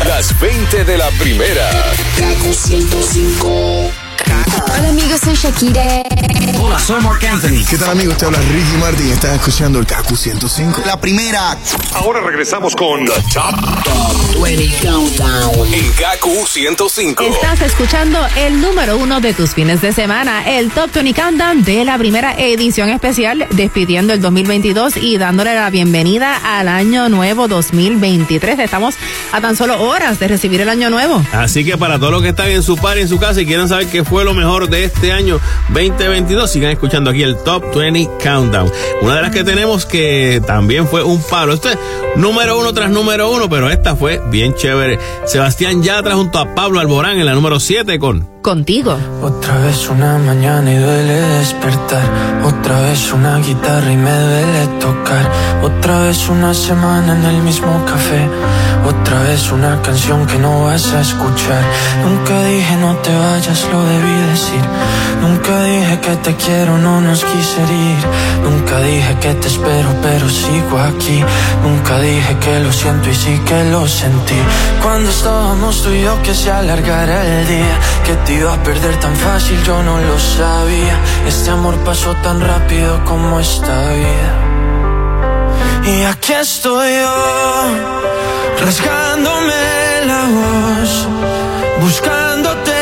[0.00, 1.70] las 20 de la primera.
[2.18, 3.91] Kaku 105.
[4.68, 5.82] Hola amigos, soy Shakira.
[6.60, 7.64] Hola, soy Mark Anthony.
[7.68, 8.16] ¿Qué tal amigos?
[8.16, 10.82] Te habla Ricky Martin y estás escuchando el KQ 105.
[10.86, 11.56] La primera.
[11.94, 15.74] Ahora regresamos con The Top, 20 Countdown.
[15.74, 17.24] en KQ 105.
[17.24, 21.84] Estás escuchando el número uno de tus fines de semana, el Top 20 Countdown de
[21.84, 28.58] la primera edición especial, despidiendo el 2022 y dándole la bienvenida al año nuevo 2023.
[28.60, 28.94] Estamos
[29.32, 31.22] a tan solo horas de recibir el año nuevo.
[31.32, 33.68] Así que para todos los que están en su par, en su casa y quieren
[33.68, 38.22] saber qué fue lo mejor de este año 2022, sigan escuchando aquí el Top 20
[38.22, 38.70] Countdown.
[39.00, 41.54] Una de las que tenemos que también fue un palo.
[41.54, 41.78] Esto es
[42.16, 44.98] número uno tras número uno, pero esta fue bien chévere.
[45.24, 48.98] Sebastián Yatra junto a Pablo Alborán en la número 7 con Contigo.
[49.22, 52.02] Otra vez una mañana y duele despertar.
[52.44, 55.30] Otra vez una guitarra y me duele tocar.
[55.62, 58.28] Otra vez una semana en el mismo café.
[58.84, 61.62] Otra vez una canción que no vas a escuchar.
[62.04, 64.64] Nunca dije no te vayas, lo debí decir.
[65.22, 68.02] Nunca dije que te quiero, no nos quise ir.
[68.42, 71.22] Nunca dije que te espero, pero sigo aquí.
[71.62, 74.40] Nunca dije que lo siento y sí que lo sentí.
[74.82, 77.78] Cuando estábamos tú y yo que se alargara el día.
[78.04, 80.96] Que te iba a perder tan fácil, yo no lo sabía.
[81.26, 84.32] Este amor pasó tan rápido como esta vida.
[85.84, 87.16] Y aquí estoy yo,
[88.64, 89.62] rasgándome
[90.06, 91.08] la voz,
[91.80, 92.81] buscándote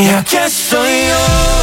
[0.00, 1.57] Y aquí estoy yo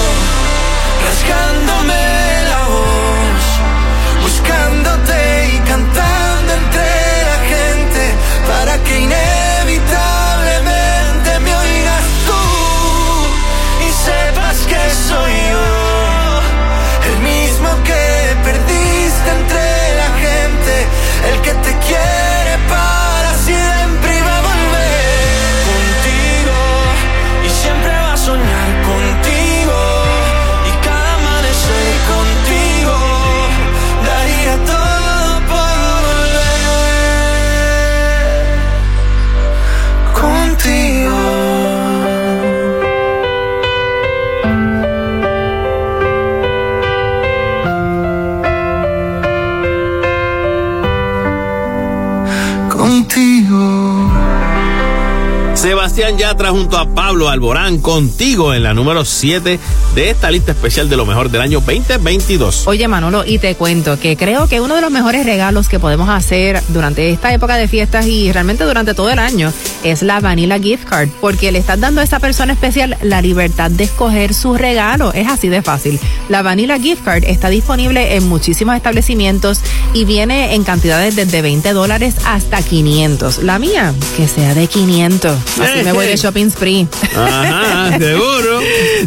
[56.16, 59.60] Sebastián Yatra junto a Pablo Alborán contigo en la número 7
[59.96, 62.68] de esta lista especial de lo mejor del año 2022.
[62.68, 66.10] Oye Manolo, y te cuento que creo que uno de los mejores regalos que podemos
[66.10, 69.52] hacer durante esta época de fiestas y realmente durante todo el año
[69.86, 73.70] es la Vanilla Gift Card, porque le estás dando a esa persona especial la libertad
[73.72, 75.14] de escoger su regalo.
[75.14, 76.00] Es así de fácil.
[76.30, 79.62] La Vanilla Gift Card está disponible en muchísimos establecimientos
[79.94, 83.44] y viene en cantidades desde 20 dólares hasta 500.
[83.44, 85.38] La mía, que sea de 500.
[85.60, 86.88] Así me voy de shopping spree.
[87.16, 88.60] Ajá, seguro.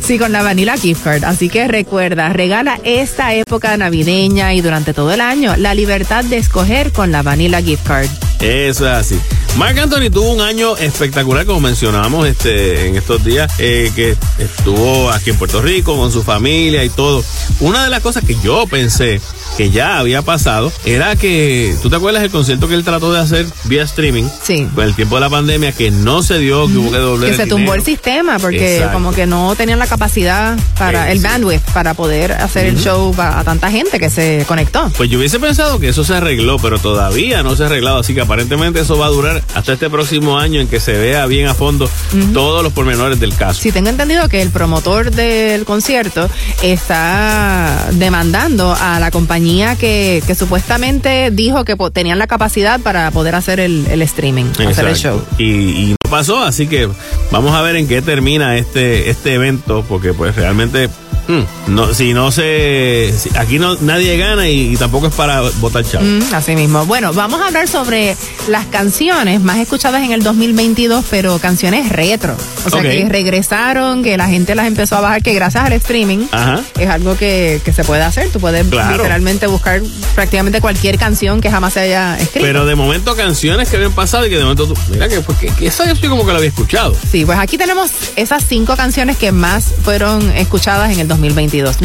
[0.03, 1.25] Sí, con la Vanilla Gift Card.
[1.25, 6.39] Así que recuerda, regala esta época navideña y durante todo el año la libertad de
[6.39, 8.09] escoger con la Vanilla Gift Card.
[8.41, 9.21] Eso es así.
[9.59, 15.11] Mark Anthony tuvo un año espectacular, como mencionábamos este, en estos días, eh, que estuvo
[15.11, 17.25] aquí en Puerto Rico con su familia y todo.
[17.59, 19.21] Una de las cosas que yo pensé
[19.57, 23.19] que ya había pasado era que, ¿tú te acuerdas del concierto que él trató de
[23.19, 24.27] hacer vía streaming?
[24.45, 24.69] Sí.
[24.73, 27.37] Con el tiempo de la pandemia, que no se dio, que hubo que devolver Que
[27.37, 28.95] se el tumbó el sistema porque Exacto.
[28.95, 33.43] como que no tenían la capacidad para el bandwidth para poder hacer el show a
[33.43, 34.89] tanta gente que se conectó.
[34.97, 38.15] Pues yo hubiese pensado que eso se arregló, pero todavía no se ha arreglado, así
[38.15, 41.49] que aparentemente eso va a durar hasta este próximo año en que se vea bien
[41.49, 41.91] a fondo
[42.33, 43.61] todos los pormenores del caso.
[43.61, 46.29] Sí, tengo entendido que el promotor del concierto
[46.63, 53.35] está demandando a la compañía que, que supuestamente dijo que tenían la capacidad para poder
[53.35, 55.17] hacer el, el streaming, hacer el show.
[55.17, 55.43] Exacto.
[55.43, 56.89] Y, y no pasó, así que
[57.31, 60.89] vamos a ver en qué termina este, este evento, porque pues realmente
[61.29, 61.43] hmm,
[61.75, 65.85] no, si no se si- aquí no nadie gana y, y tampoco es para votar
[65.85, 66.05] chavo.
[66.05, 66.85] Mm, así mismo.
[66.87, 68.17] Bueno, vamos a hablar sobre
[68.49, 72.37] las canciones más escuchadas en el 2022, pero canciones retro.
[72.65, 76.27] O sea, que regresaron, que la gente las empezó a bajar, que gracias al streaming
[76.33, 76.61] Ajá.
[76.79, 78.29] es algo que, que se puede hacer.
[78.31, 78.97] Tú puedes Claro.
[78.97, 79.81] literalmente buscar
[80.15, 82.47] prácticamente cualquier canción que jamás se haya escrito.
[82.47, 85.39] Pero de momento canciones que habían pasado y que de momento tú, mira que, pues,
[85.39, 86.95] que, que esa yo sí como que la había escuchado.
[87.11, 91.18] Sí, pues aquí tenemos esas cinco canciones que más fueron escuchadas en el 2022.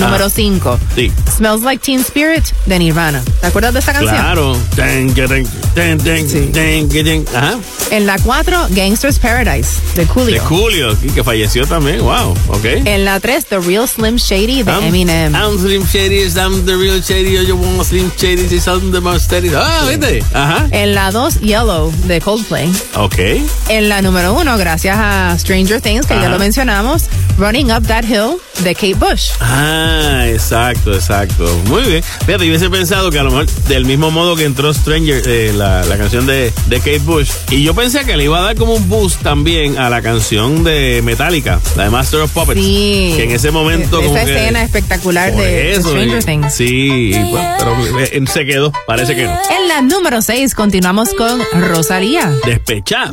[0.05, 1.11] Número 5, Sí.
[1.38, 3.22] Smells Like Teen Spirit de Nirvana.
[3.41, 4.15] ¿Te acuerdas de esa canción?
[4.15, 4.57] Claro.
[7.34, 7.57] Ajá.
[7.91, 10.43] En la 4, Gangster's Paradise de De Coolio.
[10.43, 12.01] Julio, y que falleció también.
[12.01, 12.65] Wow, ok.
[12.85, 15.34] En la 3, The Real Slim Shady de I'm- Eminem.
[15.35, 19.49] I'm Slim Shady, I'm the real Shady, you want Slim Shady, I'm the most steady.
[19.55, 20.23] Ah, ¿viste?
[20.34, 20.68] Ajá.
[20.72, 22.69] En la 2, Yellow de Coldplay.
[22.95, 23.15] Ok.
[23.69, 27.03] En la número 1, gracias a Stranger Things, que ya lo mencionamos,
[27.38, 29.23] Running Up That Hill de Kate Bush.
[29.40, 31.45] Ah, exacto, exacto.
[31.68, 32.04] Muy bien.
[32.26, 35.52] Fíjate, yo hubiese pensado que a lo mejor del mismo modo que entró Stranger, eh,
[35.56, 38.56] la, la canción de, de Kate Bush, y yo pensé que le iba a dar
[38.56, 42.60] como un boost también a la canción de Metallica, la de Master of Puppets.
[42.62, 43.14] Sí.
[43.18, 46.54] Que en ese momento Esa como que- escena espectacular de eso, Stranger Things.
[46.54, 47.12] Sí,
[47.60, 49.32] pero eh, se quedó, parece que no.
[49.32, 52.32] En la número 6 continuamos con Rosalía.
[52.45, 53.12] Despechada.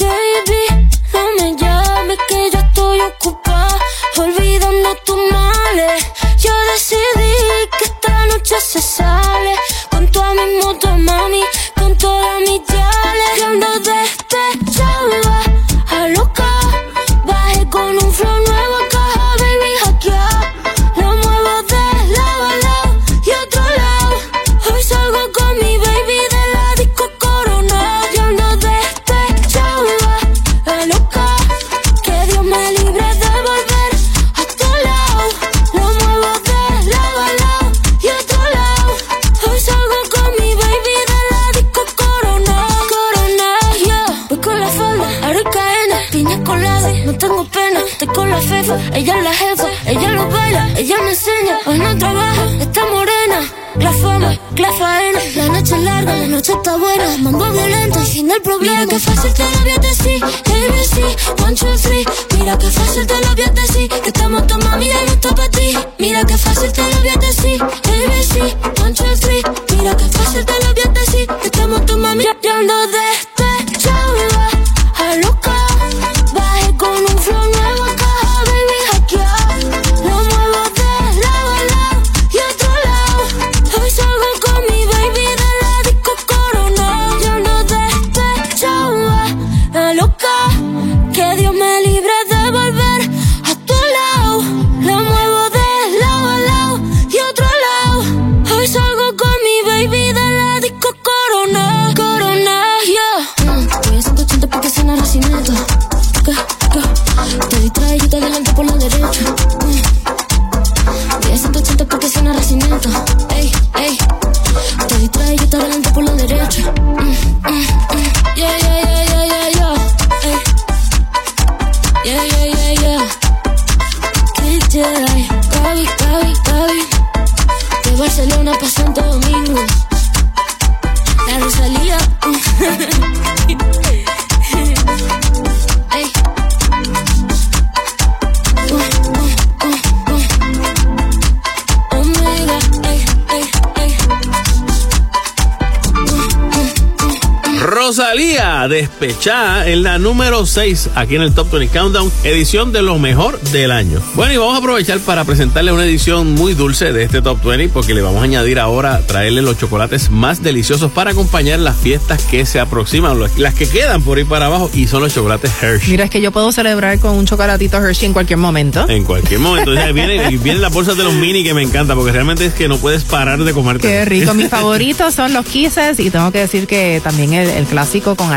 [149.00, 153.40] Despechada en la número 6 aquí en el Top 20 Countdown, edición de lo mejor
[153.40, 153.98] del año.
[154.14, 157.70] Bueno, y vamos a aprovechar para presentarle una edición muy dulce de este Top 20
[157.70, 162.22] porque le vamos a añadir ahora, traerle los chocolates más deliciosos para acompañar las fiestas
[162.24, 165.92] que se aproximan, las que quedan por ahí para abajo y son los chocolates Hershey.
[165.92, 168.86] Mira, es que yo puedo celebrar con un chocolatito Hershey en cualquier momento.
[168.86, 169.72] En cualquier momento.
[169.72, 172.68] Sea, viene, vienen las bolsas de los mini que me encanta porque realmente es que
[172.68, 173.88] no puedes parar de comerte.
[173.88, 174.34] Qué rico.
[174.34, 178.30] Mis favoritos son los Kisses y tengo que decir que también el, el clásico con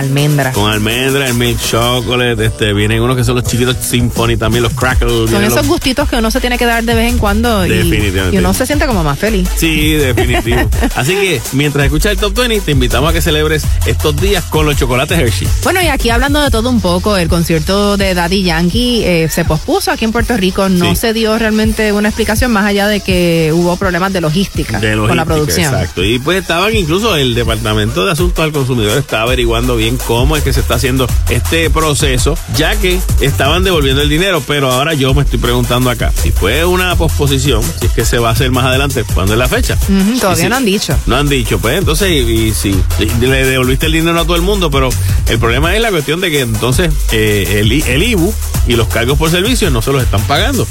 [0.54, 4.74] Con almendra, el milk chocolate, este, vienen unos que son los chiquitos Symphony, también los
[4.74, 5.30] crackles.
[5.32, 7.70] Son esos los- gustitos que uno se tiene que dar de vez en cuando y,
[7.70, 8.36] Definitivamente.
[8.36, 9.50] y uno se siente como más feliz.
[9.56, 10.70] Sí, definitivo.
[10.96, 14.66] Así que mientras escuchas el Top 20, te invitamos a que celebres estos días con
[14.66, 15.48] los chocolates Hershey.
[15.64, 19.46] Bueno, y aquí hablando de todo un poco, el concierto de Daddy Yankee eh, se
[19.46, 20.70] pospuso aquí en Puerto Rico.
[20.70, 20.96] No Sí.
[20.98, 25.16] se dio realmente una explicación más allá de que hubo problemas de logística, De con
[25.18, 25.74] la producción.
[25.74, 26.04] Exacto.
[26.04, 30.43] Y pues estaban incluso el Departamento de Asuntos al Consumidor está averiguando bien cómo es
[30.44, 35.14] que se está haciendo este proceso, ya que estaban devolviendo el dinero, pero ahora yo
[35.14, 38.52] me estoy preguntando acá, si fue una posposición, si es que se va a hacer
[38.52, 39.78] más adelante, ¿cuándo es la fecha?
[40.20, 40.96] Todavía si- no han dicho.
[41.06, 42.16] No han dicho, pues entonces, y,
[42.48, 42.76] y si
[43.22, 44.90] le devolviste el dinero a todo el mundo, pero
[45.30, 48.34] el problema es la cuestión de que entonces eh, el IBU
[48.68, 50.66] y los cargos por servicio no se los están pagando.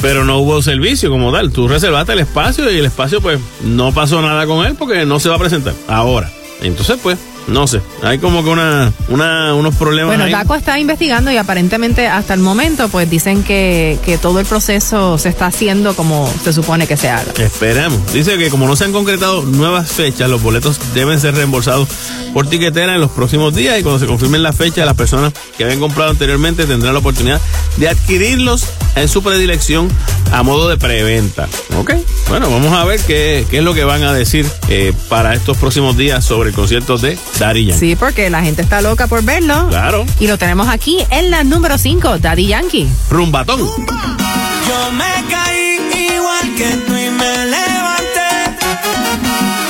[0.00, 1.50] Pero no hubo servicio como tal.
[1.50, 5.20] Tú reservaste el espacio y el espacio, pues, no pasó nada con él porque no
[5.20, 6.30] se va a presentar ahora.
[6.62, 7.80] Entonces, pues, no sé.
[8.02, 10.32] Hay como que una, una, unos problemas Bueno, ahí.
[10.32, 15.18] DACO está investigando y aparentemente hasta el momento pues dicen que, que todo el proceso
[15.18, 17.32] se está haciendo como se supone que se haga.
[17.38, 18.12] Esperemos.
[18.12, 21.88] Dice que como no se han concretado nuevas fechas, los boletos deben ser reembolsados
[22.32, 25.64] por tiquetera en los próximos días y cuando se confirmen las fechas, las personas que
[25.64, 27.40] habían comprado anteriormente tendrán la oportunidad
[27.76, 28.66] de adquirirlos
[28.96, 29.88] en su predilección
[30.32, 31.48] a modo de preventa.
[31.78, 31.92] ¿Ok?
[32.28, 35.56] Bueno, vamos a ver qué, qué es lo que van a decir eh, para estos
[35.58, 37.78] próximos días sobre el concierto de Daddy Yankee.
[37.80, 39.68] Sí, porque la gente está loca por verlo.
[39.68, 40.04] Claro.
[40.20, 42.88] Y lo tenemos aquí en la número 5, Daddy Yankee.
[43.10, 43.60] Rumbatón.
[43.60, 48.54] Yo me caí igual que tú y me levanté.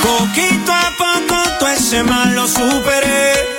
[0.01, 3.54] Poquito a poco todo ese mal lo superé.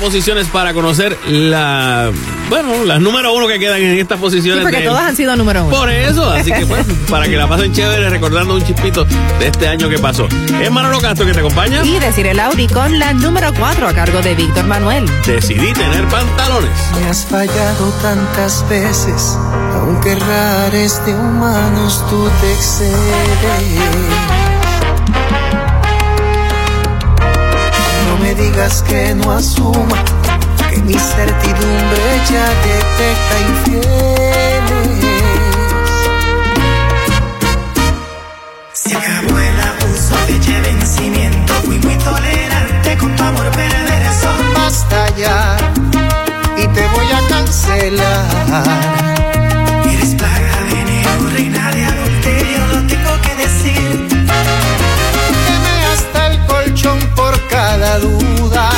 [0.00, 2.10] Posiciones para conocer la.
[2.48, 4.62] Bueno, las número uno que quedan en estas Sí, posiciones.
[4.62, 5.76] porque de- todas han sido número uno.
[5.76, 9.04] Por eso, así que pues, para que la pasen chévere recordando un chispito
[9.38, 10.26] de este año que pasó.
[10.60, 11.84] Es Manolo Castro que te acompaña.
[11.84, 15.04] Y decir el Auri con la número 4 a cargo de Víctor Manuel.
[15.26, 16.70] Decidí tener pantalones.
[17.00, 19.36] Me has fallado tantas veces,
[19.74, 24.39] aunque rares de humanos tú te excedes.
[28.50, 30.04] Digas que no asuma
[30.70, 35.00] que mi certidumbre ya detecta infieles.
[38.72, 41.52] Se acabó el abuso, de vencimiento.
[41.64, 44.28] Fui muy tolerante con tu amor perverso.
[44.54, 45.56] Basta ya
[46.56, 49.29] y te voy a cancelar.
[57.80, 58.68] Cada duda.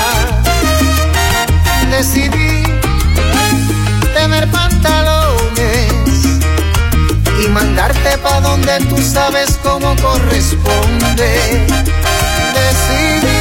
[1.91, 2.63] Decidí
[4.15, 6.25] tener pantalones
[7.45, 11.67] y mandarte pa' donde tú sabes cómo corresponde.
[12.61, 13.41] Decidí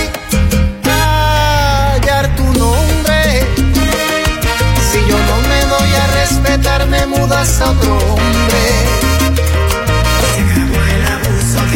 [0.83, 3.45] callar tu nombre.
[4.91, 8.31] Si yo no me doy a respetar, me mudas a otro hombre.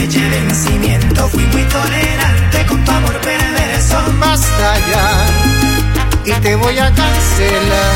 [0.05, 1.27] De vencimiento.
[1.29, 3.54] Fui muy tolerante con tu amor perverso.
[4.19, 5.25] Basta ya
[6.25, 7.95] y te voy a cancelar.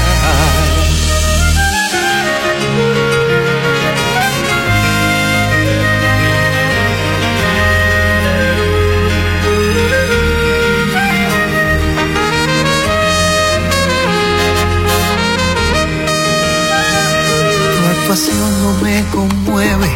[17.92, 19.96] Actuación no me conmueve,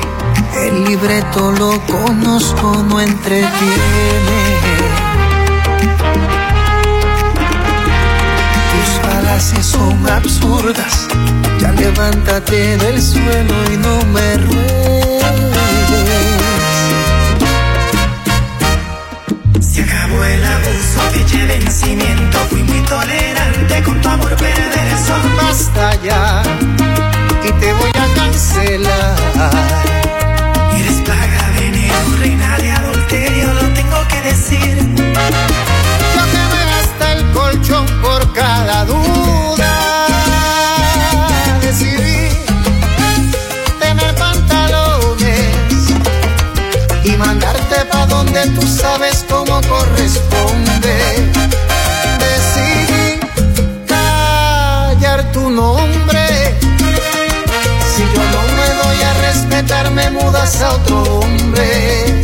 [0.65, 5.12] el libreto lo conozco, no entretiene.
[10.23, 11.07] Absurdas.
[11.59, 15.23] Ya levántate del suelo y no me ruegues.
[19.59, 22.37] Se acabó el abuso, fecha de vencimiento.
[22.49, 25.13] Fui muy tolerante con tu amor perverso.
[25.41, 26.43] Basta ya
[27.47, 29.15] y te voy a cancelar.
[30.79, 34.77] Eres plaga de enero, reina de adulterio, lo tengo que decir.
[36.15, 39.22] Yo quemé hasta el colchón por cada duda.
[48.49, 51.31] Tú sabes cómo corresponde.
[52.19, 53.19] Decidí
[53.87, 56.57] callar tu nombre.
[57.95, 62.21] Si yo no me doy a respetar, me mudas a otro hombre.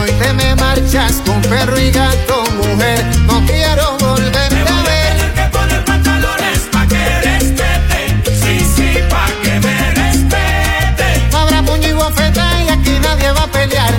[0.00, 3.04] Hoy te me marchas con perro y gato, mujer.
[3.26, 4.64] No quiero volverte a ver.
[4.64, 8.22] Voy a tener que poner pantalones pa' que respete.
[8.42, 11.28] Sí, sí, pa' que me respete.
[11.30, 13.94] No habrá puño y bofeta y aquí nadie va a pelear.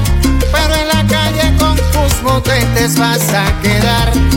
[0.51, 4.34] Pero en la calle con tus motetes vas a quedar.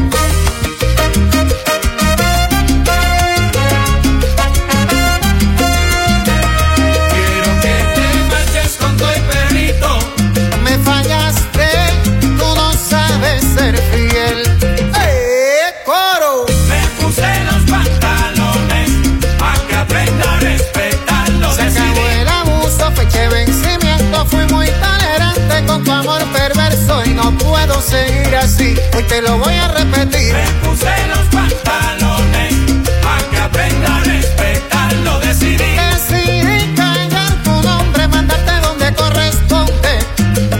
[29.09, 30.33] Te lo voy a repetir.
[30.33, 32.55] Me puse los pantalones
[33.03, 35.57] para que aprenda a respetar lo decidí.
[35.57, 39.93] Decidí callar tu nombre, mandarte donde corresponde.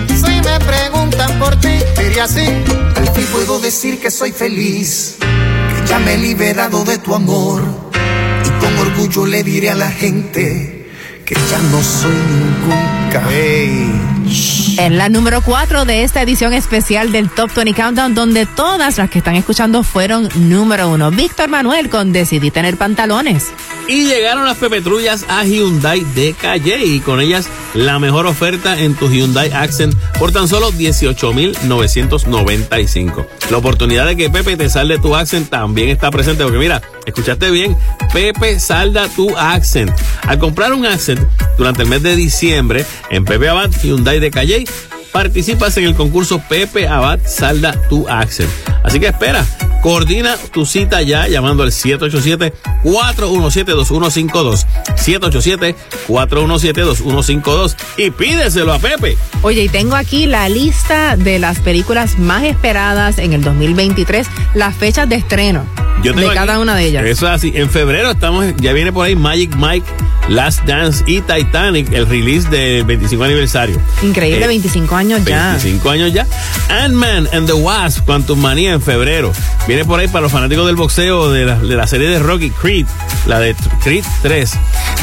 [0.09, 2.47] Si me preguntan por ti, diría así.
[2.97, 7.63] Al fin puedo decir que soy feliz, que ya me he liberado de tu amor.
[8.45, 10.91] Y con orgullo le diré a la gente
[11.25, 14.18] que ya no soy ningún cabey.
[14.79, 19.11] En la número 4 de esta edición especial del Top 20 Countdown, donde todas las
[19.11, 21.11] que están escuchando fueron número uno.
[21.11, 23.49] Víctor Manuel con Decidí tener pantalones.
[23.89, 28.95] Y llegaron las pepetrullas a Hyundai de Calle y con ellas la mejor oferta en
[28.95, 33.27] tu Hyundai Accent por tan solo 18,995.
[33.51, 37.51] La oportunidad de que Pepe te salde tu Accent también está presente porque mira, escuchaste
[37.51, 37.77] bien,
[38.13, 39.91] Pepe salda tu Accent.
[40.27, 41.21] Al comprar un Accent
[41.57, 44.65] durante el mes de diciembre en Pepe Abad Hyundai de Calle,
[45.13, 48.51] participas en el concurso Pepe Abad Salda tu Accent.
[48.85, 49.45] Así que espera,
[49.83, 54.67] coordina tu cita ya llamando al 787-417-2152.
[56.09, 59.17] 787-417-2152 y pídeselo a Pepe.
[59.43, 64.77] Oye, y tengo aquí la lista de las películas más esperadas en el 2023, las
[64.77, 65.65] fechas de estreno
[66.03, 67.05] Yo tengo de cada aquí- una de ellas.
[67.07, 67.53] Eso es así.
[67.55, 69.87] En febrero estamos, ya viene por ahí Magic Mike,
[70.29, 73.81] Last Dance y Titanic, el release del 25 aniversario.
[74.03, 75.51] Increíble, Eh, 25 años ya.
[75.53, 76.27] 25 años ya.
[76.69, 79.33] Ant-Man and the Wasp, Quantum Manía en febrero.
[79.69, 82.51] Viene por ahí para los fanáticos del boxeo de la, de la serie de Rocky
[82.51, 82.87] Creed,
[83.27, 83.55] la de
[83.85, 84.51] Creed 3.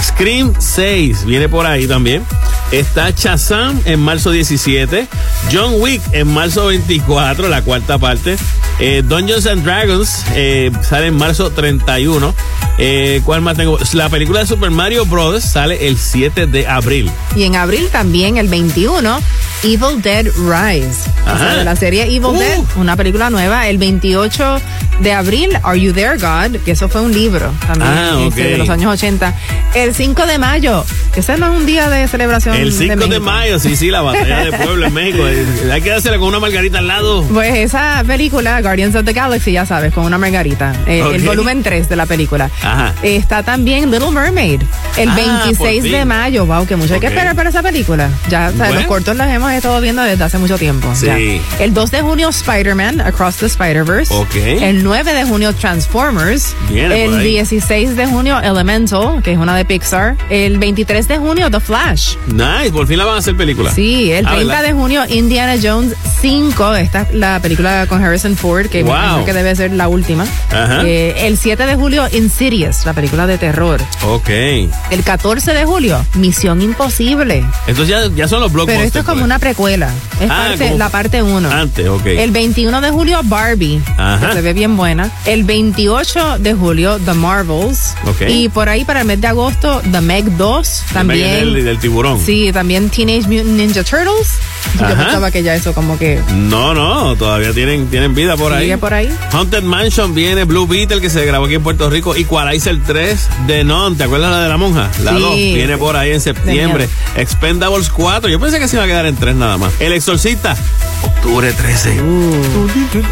[0.04, 2.24] Scream 6 viene por ahí también.
[2.72, 5.08] Está Shazam en marzo 17.
[5.54, 8.38] John Wick en marzo 24, la cuarta parte.
[8.80, 12.34] Eh, Dungeons and Dragons eh, sale en marzo 31.
[12.78, 13.78] Eh, ¿Cuál más tengo?
[13.94, 15.44] La película de Super Mario Bros.
[15.44, 17.10] sale el 7 de abril.
[17.36, 19.22] Y en abril también, el 21,
[19.64, 21.10] Evil Dead Rise.
[21.22, 21.56] O sea, Ajá.
[21.56, 22.38] de la serie Evil Uh.
[22.40, 23.70] Dead, una película nueva.
[23.70, 24.55] El 28
[25.02, 26.60] de abril, Are You There, God?
[26.64, 28.50] Que eso fue un libro también Ah, este, ok.
[28.52, 29.34] de los años 80.
[29.74, 32.56] El 5 de mayo, ese no es un día de celebración.
[32.56, 35.24] El 5 de, mayo, sí, sí, la batalla de pueblo en México.
[35.72, 37.24] Hay que dársela con una margarita al lado.
[37.24, 40.74] Pues esa película, Guardians of the Galaxy, ya sabes, con una margarita.
[40.88, 42.50] Eh, El volumen 3 de la película.
[42.64, 42.94] Ajá.
[43.04, 44.62] Está también Little Mermaid,
[44.98, 46.46] el Ah, 26 por de mayo.
[46.46, 48.10] Wow, que mucho hay que esperar para esa película.
[48.30, 48.76] Ya, o sea, Bueno.
[48.76, 50.94] los cortos los hemos estado viendo desde hace mucho tiempo.
[50.96, 51.06] Sí.
[51.08, 51.18] ya.
[51.64, 54.14] El 2 de junio, Spider-Man, Across the Spider-Verse.
[54.14, 54.36] Ok.
[54.46, 56.56] El 9 de junio, Transformers.
[56.70, 57.28] Viene el por ahí.
[57.32, 60.16] 16 de junio, Elemental, que es una de Pixar.
[60.30, 62.16] El 23 de junio, The Flash.
[62.28, 63.72] Nice, por fin la van a hacer película.
[63.72, 64.64] Sí, el Ah, 30 ¿verdad?
[64.68, 66.76] de junio, Indiana Jones 5.
[66.76, 69.26] Esta es la película con Harrison Ford, que Wow.
[69.26, 70.26] que debe ser la última.
[70.52, 70.82] Ajá.
[70.86, 73.82] Eh, el 7 de julio, Insidious, la película de terror.
[74.04, 74.30] Ok.
[74.30, 77.44] El 14 de julio, Misión Imposible.
[77.68, 78.78] Entonces ya, ya son los blockbusters.
[78.78, 79.26] Pero esto es como pues.
[79.26, 79.90] una precuela.
[80.22, 81.50] Es Ah, parte- la parte 1.
[81.52, 82.06] Antes, ok.
[82.06, 84.35] El 21 de julio, Barbie, Ajá.
[84.36, 85.10] Se ve bien buena.
[85.26, 87.96] El 28 de julio, The Marvels.
[88.28, 90.84] Y por ahí para el mes de agosto, The Meg 2.
[90.92, 91.54] También.
[91.54, 92.20] Del, del tiburón.
[92.20, 94.38] Sí, también Teenage Mutant Ninja Turtles.
[94.80, 94.96] Yo Ajá.
[95.06, 98.76] pensaba que ya eso como que No, no, todavía tienen, tienen vida por ahí.
[98.78, 99.10] por ahí.
[99.32, 103.64] Haunted Mansion viene, Blue Beetle que se grabó aquí en Puerto Rico, Equalizer 3 de
[103.64, 104.90] Non, ¿te acuerdas la de la monja?
[105.04, 105.20] La Sí.
[105.20, 106.90] 2 viene por ahí en septiembre.
[107.16, 109.72] Expendables 4, yo pensé que se iba a quedar en 3 nada más.
[109.80, 110.56] El Exorcista,
[111.04, 112.00] octubre 13.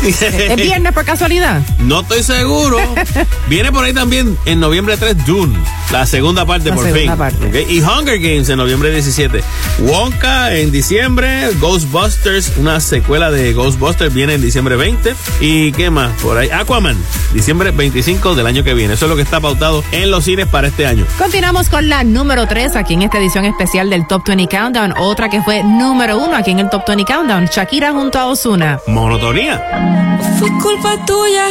[0.04, 1.62] ¿Es viernes por casualidad?
[1.84, 2.78] No estoy seguro.
[3.50, 5.58] Viene por ahí también en noviembre 3, Dune.
[5.92, 7.18] La segunda parte, La por segunda fin.
[7.18, 7.66] parte.
[7.70, 9.44] Y Hunger Games en noviembre 17.
[9.80, 11.43] Wonka en diciembre.
[11.60, 15.16] Ghostbusters, una secuela de Ghostbusters, viene en diciembre 20.
[15.42, 16.12] ¿Y qué más?
[16.22, 16.50] Por ahí.
[16.50, 16.98] Aquaman,
[17.34, 18.94] diciembre 25 del año que viene.
[18.94, 21.06] Eso es lo que está pautado en los cines para este año.
[21.18, 24.94] Continuamos con la número 3 aquí en esta edición especial del Top 20 Countdown.
[24.98, 27.46] Otra que fue número 1 aquí en el Top 20 Countdown.
[27.46, 28.80] Shakira junto a Osuna.
[28.88, 30.20] Monotonía.
[30.40, 31.48] Fue culpa tuya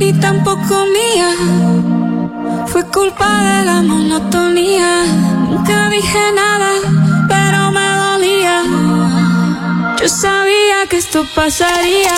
[0.00, 1.30] y tampoco mía.
[2.66, 5.04] Fue culpa de la monotonía.
[5.48, 6.70] Nunca dije nada,
[7.28, 7.63] pero.
[10.04, 12.12] Yo sabía que esto pasaría.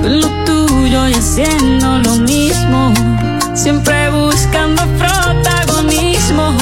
[0.00, 2.94] Tú lo tuyo y haciendo lo mismo.
[3.52, 6.56] Siempre buscando protagonismo.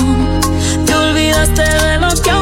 [0.87, 2.33] Te olvidaste de lo que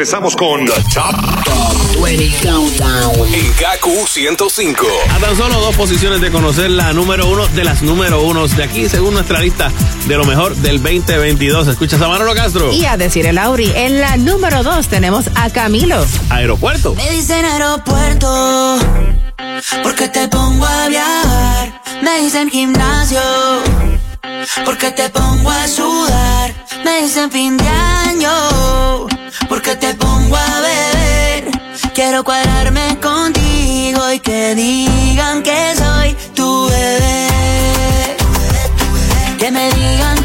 [0.00, 3.34] regresamos con The Top, Top 20 Countdown.
[3.34, 4.86] en KQ 105.
[5.10, 8.64] A tan solo dos posiciones de conocer la número uno de las número unos de
[8.64, 9.70] aquí, según nuestra lista
[10.06, 11.68] de lo mejor del 2022.
[11.68, 12.72] Escuchas a Manolo Castro.
[12.72, 16.02] Y a decir el Auri, en la número dos tenemos a Camilo.
[16.30, 16.94] Aeropuerto.
[16.94, 18.78] Me dicen aeropuerto,
[19.82, 21.82] porque te pongo a viajar.
[22.02, 23.20] Me dicen gimnasio,
[24.64, 26.54] porque te pongo a sudar.
[26.86, 28.30] Me dicen fin de año,
[32.02, 37.28] Quiero cuadrarme contigo y que digan que soy tu bebé.
[39.38, 40.19] Que me digan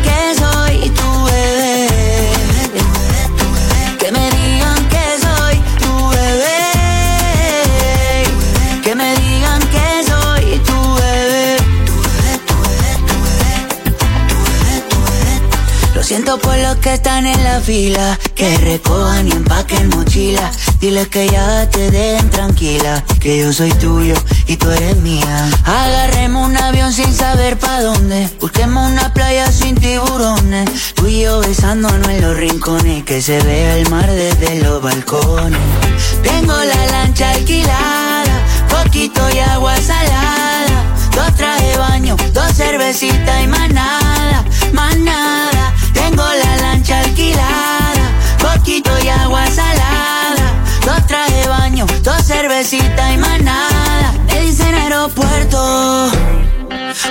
[16.15, 20.49] siento por los que están en la fila, que recojan y empaquen mochila.
[20.79, 24.15] Diles que ya te den tranquila, que yo soy tuyo
[24.47, 25.49] y tú eres mía.
[25.65, 30.93] Agarremos un avión sin saber pa' dónde, busquemos una playa sin tiburones.
[30.93, 35.59] Tú y yo besándonos en los rincones, que se vea el mar desde los balcones.
[36.23, 38.39] Tengo la lancha alquilada,
[38.69, 40.95] poquito y agua salada.
[41.13, 44.45] Dos traje de baño, dos cervecitas y más nada,
[52.65, 54.13] cervecitas y más nada.
[54.27, 56.11] Me dicen aeropuerto,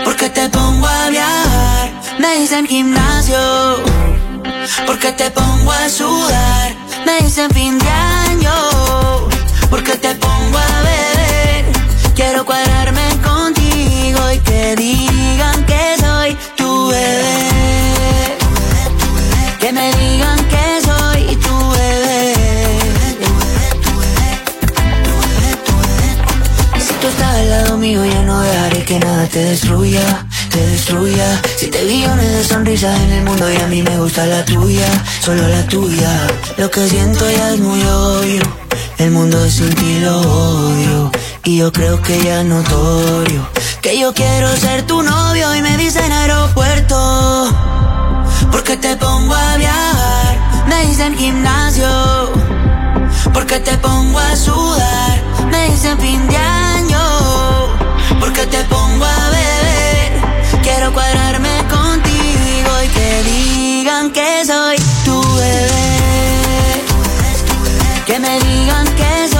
[0.04, 1.92] porque te pongo a viajar.
[2.18, 3.38] Me dicen gimnasio,
[4.86, 6.74] porque te pongo a sudar.
[7.06, 8.52] Me dicen fin de año,
[9.70, 11.64] porque te pongo a beber.
[12.14, 17.43] Quiero cuadrarme contigo y que digan que soy tu bebé.
[27.84, 31.42] Mío, ya no dejaré que nada te destruya, te destruya.
[31.58, 34.88] Si te billones de sonrisas en el mundo y a mí me gusta la tuya,
[35.20, 36.12] solo la tuya.
[36.56, 38.42] Lo que siento ya es muy obvio.
[38.96, 41.12] El mundo sin ti lo odio.
[41.44, 43.46] Y yo creo que ya es notorio.
[43.82, 46.96] Que yo quiero ser tu novio y me dicen aeropuerto.
[48.50, 50.64] Porque te pongo a viajar.
[50.68, 52.32] Me dicen gimnasio.
[53.34, 55.22] Porque te pongo a sudar.
[55.50, 57.73] Me dicen fin de año.
[58.24, 60.12] Porque te pongo a beber.
[60.62, 66.84] Quiero cuadrarme contigo y que digan que soy tu bebé.
[68.06, 69.33] Que me digan que soy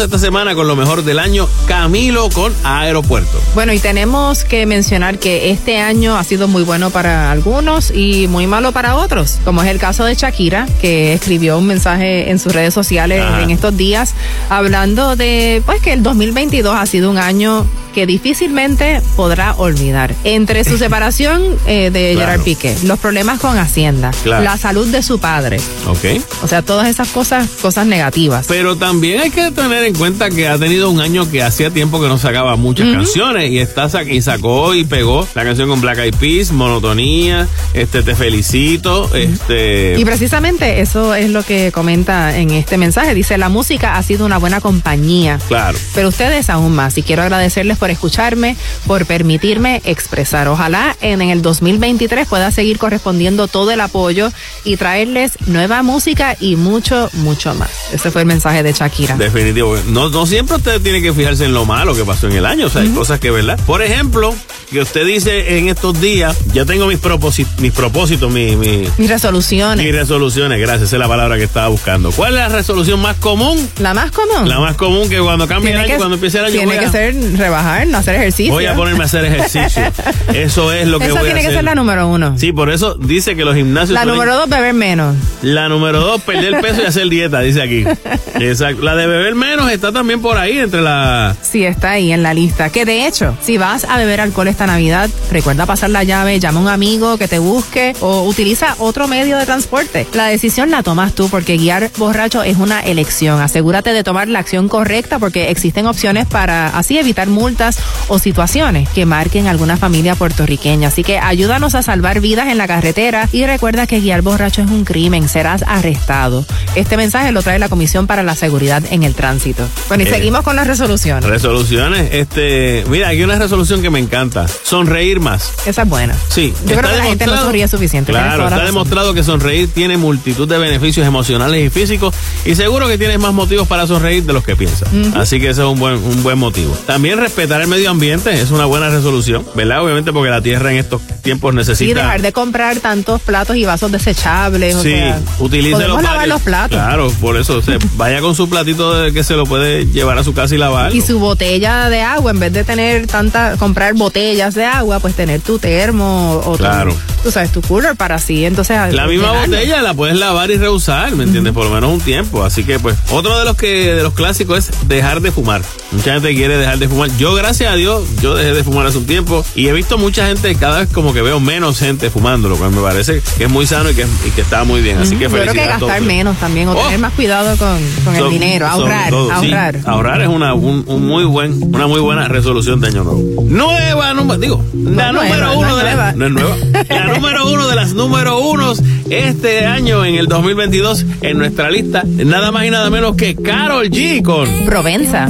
[0.00, 3.40] esta semana con lo mejor del año, Camilo con Aeropuerto.
[3.54, 8.26] Bueno, y tenemos que mencionar que este año ha sido muy bueno para algunos y
[8.28, 12.38] muy malo para otros, como es el caso de Shakira, que escribió un mensaje en
[12.38, 13.42] sus redes sociales Ajá.
[13.42, 14.14] en estos días
[14.48, 20.14] hablando de pues que el 2022 ha sido un año que difícilmente podrá olvidar.
[20.24, 22.30] Entre su separación eh, de Claro.
[22.30, 24.44] Gerard Piqué, los problemas con Hacienda, Claro.
[24.44, 26.20] la salud de su padre, Ok.
[26.42, 28.46] o sea, todas esas cosas, cosas negativas.
[28.48, 32.00] Pero también hay que tener en cuenta que ha tenido un año que hacía tiempo
[32.00, 35.98] que no sacaba muchas canciones y está y sacó y pegó la canción con Black
[35.98, 42.50] Eyed Peas, Monotonía, este te felicito, este Y precisamente eso es lo que comenta en
[42.50, 43.14] este mensaje.
[43.14, 45.38] Dice, la música ha sido una buena compañía.
[45.48, 45.78] claro.
[45.94, 46.96] Pero ustedes aún más.
[46.98, 48.56] Y quiero agradecerles por escucharme,
[48.86, 50.46] por permitirme expresar.
[50.46, 54.30] Ojalá en, en el 2023 pueda seguir correspondiendo todo el apoyo
[54.62, 57.70] y traerles nueva música y mucho, mucho más.
[57.92, 59.16] Ese fue el mensaje de Shakira.
[59.16, 59.76] Definitivo.
[59.88, 62.66] No, no siempre usted tiene que fijarse en lo malo que pasó en el año.
[62.66, 63.58] O sea, hay cosas que, ¿verdad?
[63.66, 64.32] Por ejemplo,
[64.70, 69.10] que usted dice en estos días, ya tengo mis propósitos, mis propósitos, mi, mi- Mis
[69.10, 69.84] resoluciones.
[69.84, 70.60] mis resoluciones.
[70.60, 72.12] Gracias, esa es la palabra que estaba buscando.
[72.12, 73.58] ¿Cuál es la resolución más común?
[73.80, 74.48] La más común.
[74.48, 76.78] La más común que cuando cambie el Tiene año, que- cuando empiece el año, Tiene
[76.78, 78.52] que a- ser rebajar, no hacer ejercicio.
[78.52, 79.82] Voy a ponerme a hacer ejercicio.
[80.34, 81.58] Eso es lo que voy a tiene que hacer.
[81.58, 82.38] ser la número uno.
[82.38, 83.94] Sí, por eso dice que los gimnasios.
[83.94, 85.16] La número dos, beber menos.
[85.42, 87.84] La número dos, perder peso y hacer dieta, dice aquí.
[88.40, 88.82] Exacto.
[88.82, 91.36] La de beber menos está también por ahí, entre la.
[91.42, 92.70] Sí, está ahí en la lista.
[92.70, 96.60] Que de hecho, si vas a beber alcohol esta Navidad, recuerda pasar la llave, llama
[96.60, 100.06] a un amigo que te busque o utiliza otro medio de transporte.
[100.14, 103.40] La decisión la tomas tú porque guiar borracho es una elección.
[103.40, 107.61] Asegúrate de tomar la acción correcta porque existen opciones para así evitar multas
[108.08, 110.88] o situaciones que marquen alguna familia puertorriqueña.
[110.88, 114.70] Así que ayúdanos a salvar vidas en la carretera y recuerda que guiar borracho es
[114.70, 116.44] un crimen, serás arrestado.
[116.74, 119.64] Este mensaje lo trae la Comisión para la Seguridad en el Tránsito.
[119.88, 121.24] Bueno, y Eh, seguimos con las resoluciones.
[121.28, 125.52] Resoluciones, este, mira, hay una resolución que me encanta, sonreír más.
[125.66, 126.14] Esa es buena.
[126.28, 128.12] Sí, Yo creo que la gente no sonríe suficiente.
[128.12, 132.14] Claro, está demostrado que sonreír tiene multitud de beneficios emocionales y físicos
[132.44, 134.88] y seguro que tienes más motivos para sonreír de los que piensas.
[135.14, 136.76] Así que ese es un buen, un buen motivo.
[136.86, 139.82] También respetar el medio ambiente es una buena resolución, ¿verdad?
[139.84, 142.00] Obviamente porque la tierra en estos tiempos Y necesita...
[142.00, 144.74] dejar de comprar tantos platos y vasos desechables.
[144.76, 146.76] o Sí, sea, utilice los lavar los platos.
[146.78, 150.18] Claro, por eso, o sea, vaya con su platito de que se lo puede llevar
[150.18, 150.94] a su casa y lavar.
[150.94, 155.14] Y su botella de agua, en vez de tener tanta, comprar botellas de agua, pues
[155.14, 156.92] tener tu termo o Claro.
[156.92, 158.76] tu, tú sabes, tu cooler para así, entonces.
[158.92, 159.56] La misma llenarlo.
[159.56, 161.52] botella la puedes lavar y reusar, ¿me entiendes?
[161.52, 162.44] Por lo menos un tiempo.
[162.44, 165.62] Así que, pues, otro de los que de los clásicos es dejar de fumar.
[165.92, 167.10] Mucha gente quiere dejar de fumar.
[167.18, 170.26] Yo, gracias a Dios, yo dejé de fumar hace un tiempo y he visto mucha
[170.28, 173.50] gente, cada vez como que veo menos gente fumando, lo cual me parece que es
[173.50, 174.98] muy sano y que, y que está muy bien.
[174.98, 175.90] Así que Yo creo que felicidades a todos.
[175.92, 176.84] gastar menos también, o Oh.
[176.84, 179.46] tener más cuidado con, con el dinero, ahorrar, todo, sí.
[179.52, 179.80] ahorrar.
[179.86, 183.22] ahorrar es una, un, un muy buen, una muy buena resolución de año nuevo.
[183.44, 185.82] Nueva número, digo, la número uno no de
[186.16, 186.56] no es nueva.
[186.88, 192.04] La número uno de las número unos este año en el 2022 en nuestra lista,
[192.06, 195.26] nada más y nada menos que Carol G con Provenza.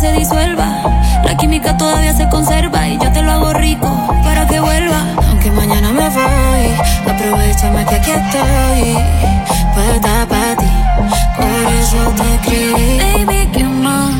[0.00, 0.66] Se disuelva.
[1.24, 3.88] La química todavía se conserva y yo te lo hago rico
[4.24, 5.02] para que vuelva.
[5.28, 8.96] Aunque mañana me voy, aprovechame que aquí estoy.
[9.74, 10.66] Puerta para ti,
[11.36, 13.26] por eso te escribí.
[13.26, 14.14] Baby, ¿qué más?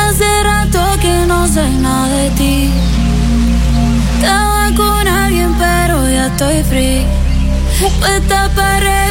[0.00, 2.72] Hace rato que no sé nada de ti.
[4.16, 7.06] Estaba con alguien, pero ya estoy free.
[8.00, 9.07] Puesta para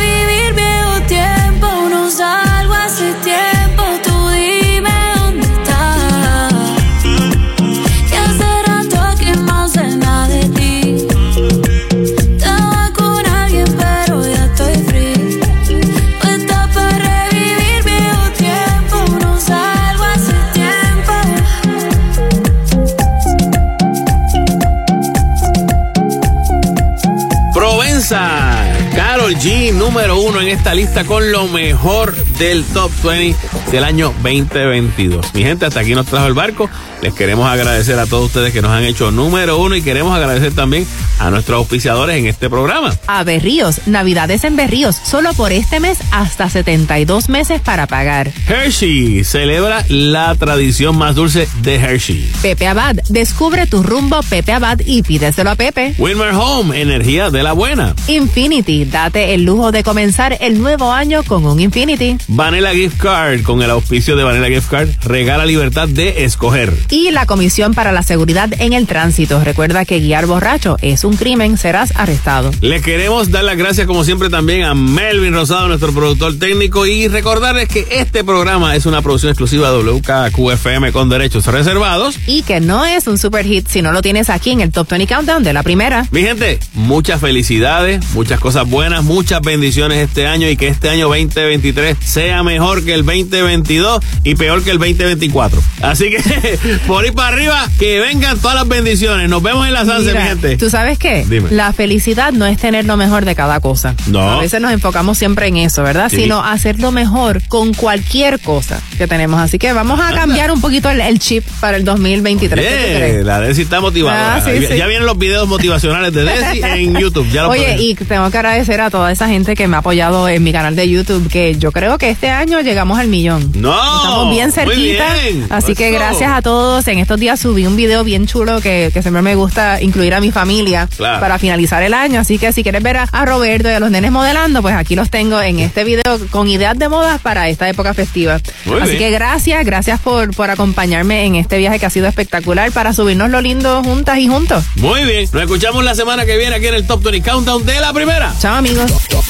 [31.06, 33.38] con lo mejor del Top 20
[33.72, 35.34] del año 2022.
[35.36, 36.70] Mi gente, hasta aquí nos trajo el barco.
[37.02, 40.54] Les queremos agradecer a todos ustedes que nos han hecho número uno y queremos agradecer
[40.54, 40.86] también
[41.20, 42.94] a nuestros auspiciadores en este programa.
[43.06, 48.32] A Berríos, Navidades en Berríos, solo por este mes hasta 72 meses para pagar.
[48.48, 52.30] Hershey celebra la tradición más dulce de Hershey.
[52.42, 55.94] Pepe Abad, descubre tu rumbo Pepe Abad y pídeselo a Pepe.
[55.98, 57.96] Wilmer Home, energía de la buena.
[58.08, 62.18] Infinity, date el lujo de comenzar el nuevo año con un Infinity.
[62.28, 66.87] Vanilla Gift Card, con el auspicio de Vanilla Gift Card, regala libertad de escoger.
[66.90, 69.44] Y la Comisión para la Seguridad en el Tránsito.
[69.44, 72.52] Recuerda que guiar borracho es un crimen, serás arrestado.
[72.62, 77.08] Le queremos dar las gracias como siempre también a Melvin Rosado, nuestro productor técnico, y
[77.08, 82.18] recordarles que este programa es una producción exclusiva de WKQFM con derechos reservados.
[82.26, 84.90] Y que no es un super hit si no lo tienes aquí en el Top
[84.90, 86.08] 20 Countdown de la primera.
[86.12, 91.08] Mi gente, muchas felicidades, muchas cosas buenas, muchas bendiciones este año y que este año
[91.08, 95.62] 2023 sea mejor que el 2022 y peor que el 2024.
[95.82, 99.30] Así que por ahí para arriba, que vengan todas las bendiciones.
[99.30, 100.58] Nos vemos en la salsa, Mira, mi gente.
[100.58, 101.26] ¿Tú sabes qué?
[101.28, 101.50] Dime.
[101.52, 103.96] La felicidad no es tener lo mejor de cada cosa.
[104.08, 104.34] No.
[104.34, 106.10] A veces nos enfocamos siempre en eso, ¿verdad?
[106.10, 106.18] Sí.
[106.18, 109.40] Sino hacer lo mejor con cualquier cosa que tenemos.
[109.40, 112.66] Así que vamos a cambiar un poquito el, el chip para el 2023.
[112.66, 113.26] ¿Qué tú Bien, crees?
[113.26, 114.36] la Desi está motivada.
[114.36, 114.78] Ah, sí, ya, sí.
[114.78, 117.30] ya vienen los videos motivacionales de Desi en YouTube.
[117.32, 120.44] Ya Oye, y tengo que agradecer a toda esa gente que me ha apoyado en
[120.44, 123.52] mi canal de YouTube, que yo creo que este año llegamos al millón.
[123.56, 125.14] No, Estamos bien muy cerquita.
[125.24, 125.48] bien.
[125.50, 126.67] Así que gracias a todos.
[126.68, 130.20] En estos días subí un video bien chulo que, que siempre me gusta incluir a
[130.20, 131.22] mi familia Claro.
[131.22, 132.20] para finalizar el año.
[132.20, 134.96] Así que si quieres ver a, a Roberto y a los nenes modelando, pues aquí
[134.96, 138.40] los tengo en este video con ideas de modas para esta época festiva.
[138.66, 139.00] Muy Así bien.
[139.00, 143.30] que gracias, gracias por, por acompañarme en este viaje que ha sido espectacular para subirnos
[143.30, 144.66] lo lindo juntas y juntos.
[144.76, 147.80] Muy bien, nos escuchamos la semana que viene aquí en el Top 20 Countdown de
[147.80, 148.34] la primera.
[148.40, 148.92] Chao amigos.
[149.08, 149.24] Top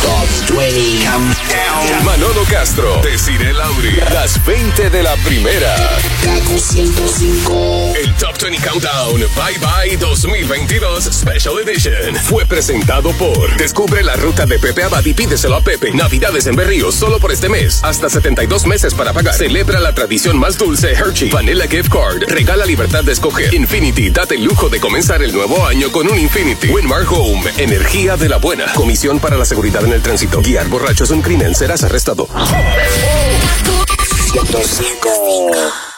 [0.00, 2.04] 20 Countdown.
[2.04, 5.74] Manolo Castro, Desiree Lauri, las 20 de la primera.
[6.24, 7.94] Kaku 105.
[8.02, 14.46] El Top 20 Countdown Bye Bye 2022 Special Edition fue presentado por Descubre la ruta
[14.46, 15.92] de Pepe Abad y pídeselo a Pepe.
[15.92, 17.80] Navidades en Berríos solo por este mes.
[17.82, 19.34] Hasta 72 meses para pagar.
[19.34, 21.30] Celebra la tradición más dulce Hershey.
[21.30, 22.22] Vanilla Gift Card.
[22.28, 23.52] Regala libertad de escoger.
[23.52, 24.10] Infinity.
[24.10, 26.68] Date el lujo de comenzar el nuevo año con un Infinity.
[26.68, 27.50] Winmar Home.
[27.58, 28.72] Energía de la buena.
[28.74, 30.40] Comisión para la seguridad en el tránsito.
[30.40, 31.54] Guiar borracho es un crimen.
[31.54, 32.28] Serás arrestado.
[34.32, 35.89] 105.